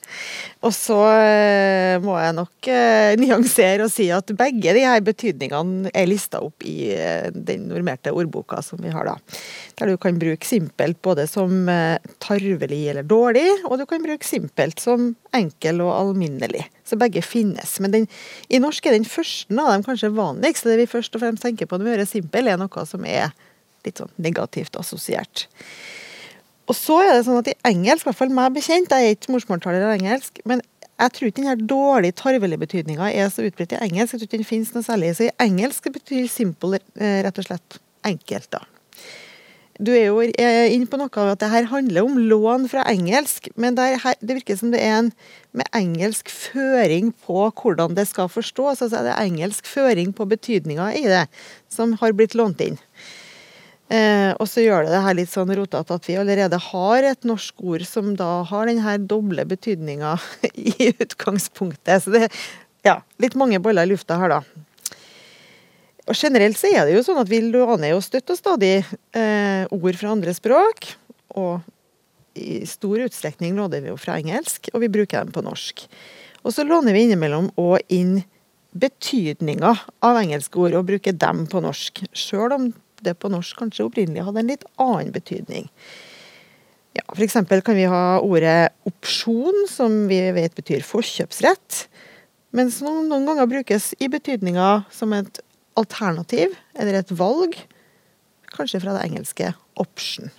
[0.68, 5.94] Og så eh, må jeg nok eh, nyansere og si at begge de her betydningene
[5.96, 9.16] er lista opp i eh, den normerte ordboka som vi har da.
[9.80, 11.72] Der du kan bruke simpelt både som
[12.22, 16.68] tarvelig eller dårlig, og du kan bruke simpelt som enkel og alminnelig.
[16.84, 17.78] Så begge finnes.
[17.80, 18.12] Men den,
[18.52, 20.68] i norsk er den første av dem kanskje vanligst.
[20.68, 23.32] Det vi først og fremst tenker på når vi hører simpel, er noe som er
[23.88, 25.48] litt sånn negativt assosiert.
[26.72, 29.18] Og så er det sånn at i engelsk, i hvert fall meg bekjent, jeg er
[29.18, 30.64] ikke morsmålstaler av engelsk, men
[31.02, 34.14] jeg tror ikke den dårlige, tarvelige betydninga er så utbredt i engelsk.
[34.14, 35.16] Jeg tror ikke den finnes noe særlig.
[35.18, 38.62] Så i engelsk betyr simple eh, rett og slett enkelt, da.
[39.82, 43.50] Du er jo inne på noe av at det her handler om lån fra engelsk,
[43.58, 45.10] men det, her, det virker som det er en
[45.58, 48.84] med engelsk føring på hvordan det skal forstås.
[48.86, 51.26] Altså det er engelsk føring på betydninga i det
[51.74, 52.78] som har blitt lånt inn.
[54.44, 57.62] Og så gjør det det her litt sånn rotete at vi allerede har et norsk
[57.64, 60.18] ord som da har den her doble betydninga
[60.52, 62.04] i utgangspunktet.
[62.04, 62.28] Så det
[62.84, 64.42] ja, litt mange boller i lufta her, da.
[66.04, 68.74] Og Generelt så er det jo sånn at vi låner jo støtt og stadig
[69.16, 70.90] eh, ord fra andre språk.
[71.40, 71.64] Og
[72.36, 75.86] i stor utstrekning låner vi jo fra engelsk, og vi bruker dem på norsk.
[76.44, 78.18] Og så låner vi innimellom òg inn
[78.76, 79.72] betydninga
[80.04, 82.04] av engelske ord og bruker dem på norsk.
[82.12, 82.72] Sjøl om
[83.06, 85.70] det på norsk kanskje opprinnelig hadde en litt annen betydning.
[86.94, 87.40] Ja, F.eks.
[87.66, 91.88] kan vi ha ordet opsjon, som vi vet betyr forkjøpsrett.
[92.54, 95.42] Mens noen, noen ganger brukes i betydninga som et
[95.80, 97.58] alternativ eller et valg.
[98.54, 99.50] Kanskje fra det engelske
[99.82, 100.30] option.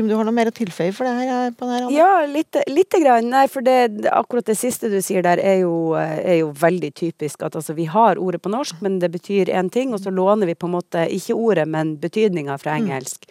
[0.00, 1.52] Om du har noe mer å tilføye for det her?
[1.58, 1.96] På det her Anne?
[1.96, 3.28] Ja, lite, lite grann.
[3.32, 7.42] Nei, for det, akkurat det siste du sier der, er jo, er jo veldig typisk.
[7.42, 10.48] At altså, vi har ordet på norsk, men det betyr én ting, og så låner
[10.48, 13.28] vi på en måte ikke ordet, men betydninga fra engelsk.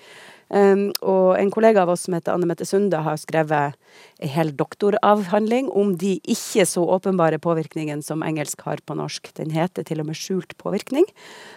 [0.52, 3.78] Um, og en kollega av oss som heter Anne Mette Sunde, har skrevet
[4.22, 9.32] en hel doktoravhandling om de ikke så åpenbare påvirkningene som engelsk har på norsk.
[9.39, 11.08] Den heter til og med skjult påvirkning.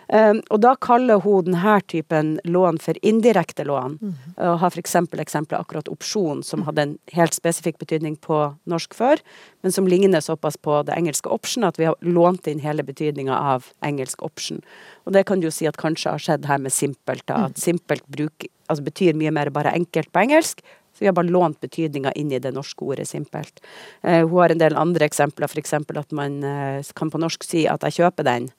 [0.08, 3.98] Um, og da kaller hun denne typen lån for indirekte lån.
[4.38, 4.94] Og har f.eks.
[5.24, 8.40] eksempelet akkurat opsjon, som hadde en helt spesifikk betydning på
[8.70, 9.22] norsk før,
[9.64, 13.34] men som ligner såpass på det engelske option at vi har lånt inn hele betydninga
[13.54, 14.62] av engelsk option.
[15.04, 17.26] Og det kan du jo si at kanskje har skjedd her med simpelt.
[17.28, 20.64] Da, at simpelt bruk, altså betyr mye mer bare enkelt på engelsk.
[20.94, 23.58] Så vi har bare lånt betydninga inn i det norske ordet simpelt.
[24.02, 25.74] Eh, hun har en del andre eksempler, f.eks.
[25.74, 28.52] at man eh, kan på norsk si at 'jeg kjøper den',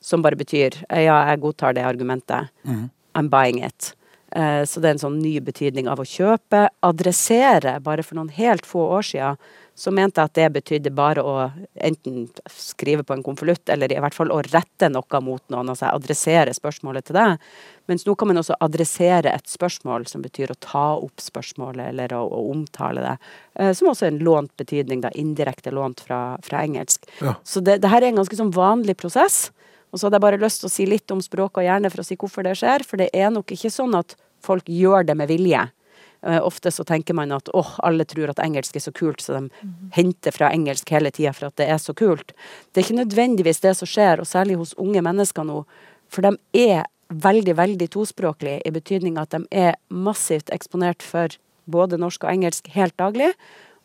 [0.00, 2.50] som bare betyr eh, 'ja, jeg godtar det argumentet'.
[3.14, 3.94] I'm buying it.
[4.32, 6.68] Eh, så det er en sånn ny betydning av å kjøpe.
[6.84, 7.78] Adressere.
[7.80, 9.38] Bare for noen helt få år siden
[9.78, 11.34] så mente at det betydde bare å
[11.86, 15.92] enten skrive på en konvolutt, eller i hvert fall å rette noe mot noen, altså
[15.92, 17.44] adressere spørsmålet til deg.
[17.86, 22.16] Mens nå kan man også adressere et spørsmål, som betyr å ta opp spørsmålet, eller
[22.18, 23.14] å, å omtale det.
[23.54, 27.06] Eh, som også er en lånt betydning, da, indirekte lånt fra, fra engelsk.
[27.22, 27.36] Ja.
[27.46, 29.52] Så det, det her er en ganske sånn vanlig prosess.
[29.92, 32.02] Og så hadde jeg bare lyst til å si litt om språk og hjerne for
[32.02, 32.82] å si hvorfor det skjer.
[32.82, 35.68] For det er nok ikke sånn at folk gjør det med vilje.
[36.26, 39.38] Eh, ofte så tenker man at åh, alle tror at engelsk er så kult, så
[39.38, 42.34] de henter fra engelsk hele tida for at det er så kult.
[42.72, 45.62] Det er ikke nødvendigvis det som skjer, og særlig hos unge mennesker nå.
[46.10, 51.38] For de er veldig, veldig tospråklige, i betydning at de er massivt eksponert for
[51.70, 53.30] både norsk og engelsk helt daglig.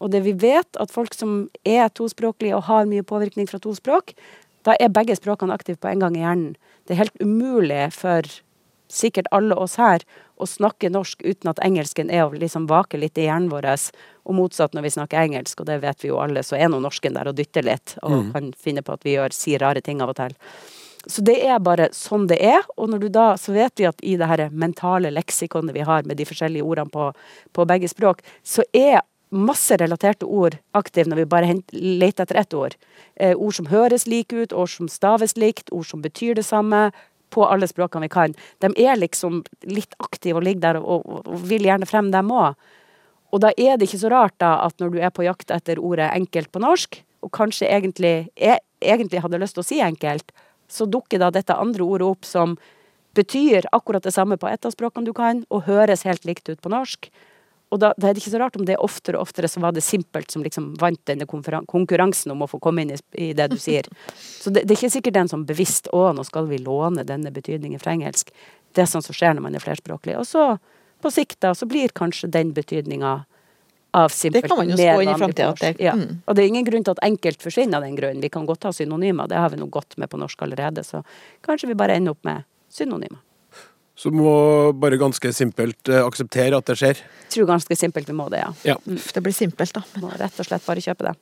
[0.01, 3.75] Og det vi vet, at folk som er tospråklige og har mye påvirkning fra to
[3.77, 4.15] språk,
[4.63, 6.55] da er begge språkene aktive på en gang i hjernen.
[6.87, 8.27] Det er helt umulig for
[8.93, 10.05] sikkert alle oss her
[10.41, 13.69] å snakke norsk uten at engelsken er å liksom vake litt i hjernen vår.
[14.27, 16.79] Og motsatt når vi snakker engelsk, og det vet vi jo alle, så er nå
[16.83, 17.97] norsken der og dytter litt.
[18.03, 20.37] Og kan finne på at vi gjør, sier rare ting av og til.
[21.05, 22.63] Så det er bare sånn det er.
[22.77, 26.07] Og når du da, så vet vi at i det her mentale leksikonet vi har
[26.07, 27.09] med de forskjellige ordene på,
[27.51, 29.01] på begge språk, så er
[29.33, 32.75] masse relaterte ord aktive når vi bare leter etter ett ord.
[33.15, 36.91] Eh, ord som høres like ut, ord som staves likt, ord som betyr det samme.
[37.33, 38.35] På alle språkene vi kan.
[38.61, 42.53] De er liksom litt aktive og ligger der og, og, vil gjerne frem, dem òg.
[43.33, 45.81] Og da er det ikke så rart da at når du er på jakt etter
[45.81, 50.33] ordet enkelt på norsk, og kanskje egentlig, egentlig hadde lyst til å si enkelt,
[50.69, 52.57] så dukker da dette andre ordet opp som
[53.17, 56.61] betyr akkurat det samme på ett av språkene du kan, og høres helt likt ut
[56.61, 57.09] på norsk.
[57.73, 59.61] Og da, da er det ikke så rart om det er oftere og oftere så
[59.63, 63.31] var det simpelt som liksom vant denne konkurransen om å få komme inn i, i
[63.37, 63.89] det du sier.
[64.13, 67.33] Så det, det er ikke sikkert den som bevisst å, nå skal vi låne denne
[67.33, 68.29] betydningen fra engelsk.
[68.73, 70.17] Det er sånn som skjer når man er flerspråklig.
[70.21, 70.45] Og så
[71.03, 73.25] på sikt da, så blir kanskje den betydninga
[73.93, 75.93] av simpelt Det kan man jo spå inn i det- Ja.
[75.93, 76.21] mm.
[76.25, 78.21] Og det er ingen grunn til at enkelt forsvinner av den grunnen.
[78.21, 80.81] Vi kan godt ha synonymer, det har vi nå godt med på norsk allerede.
[80.83, 81.03] Så
[81.45, 83.19] kanskje vi bare ender opp med synonymer.
[83.95, 87.03] Så må bare ganske simpelt eh, akseptere at det skjer.
[87.27, 88.49] Jeg tror ganske simpelt vi må det, ja.
[88.73, 88.77] Ja.
[88.85, 89.83] Det blir simpelt, da.
[90.01, 91.13] Må rett og slett bare kjøpe det.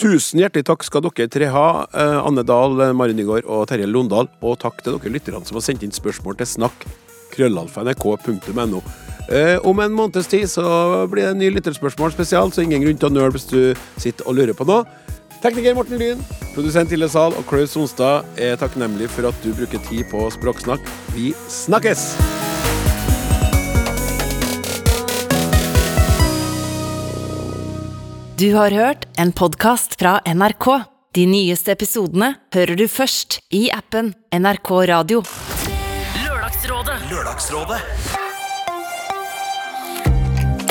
[0.00, 3.86] Tusen hjertelig takk skal dere tre ha, eh, Anne Dahl, eh, Mari Nygaard og Terje
[3.86, 4.30] Londal.
[4.42, 6.86] Og takk til dere lytterne som har sendt inn spørsmål til snakk.
[7.34, 8.82] krøllalfa.nrk.no.
[9.28, 10.64] Eh, om en måneds tid så
[11.10, 14.26] blir det en ny lytterspørsmål spesial, så ingen grunn til å nøle hvis du sitter
[14.28, 14.84] og lurer på noe.
[15.44, 16.20] Tekniker Morten Lyn,
[16.54, 20.80] produsent Hilde Sal og Klaus Sonstad er takknemlig for at du bruker tid på Språksnakk.
[21.12, 22.06] Vi snakkes!
[28.40, 30.70] Du har hørt en podkast fra NRK.
[31.14, 35.22] De nyeste episodene hører du først i appen NRK Radio.
[36.24, 37.00] Lørdagsrådet.
[37.12, 38.23] Lørdagsrådet.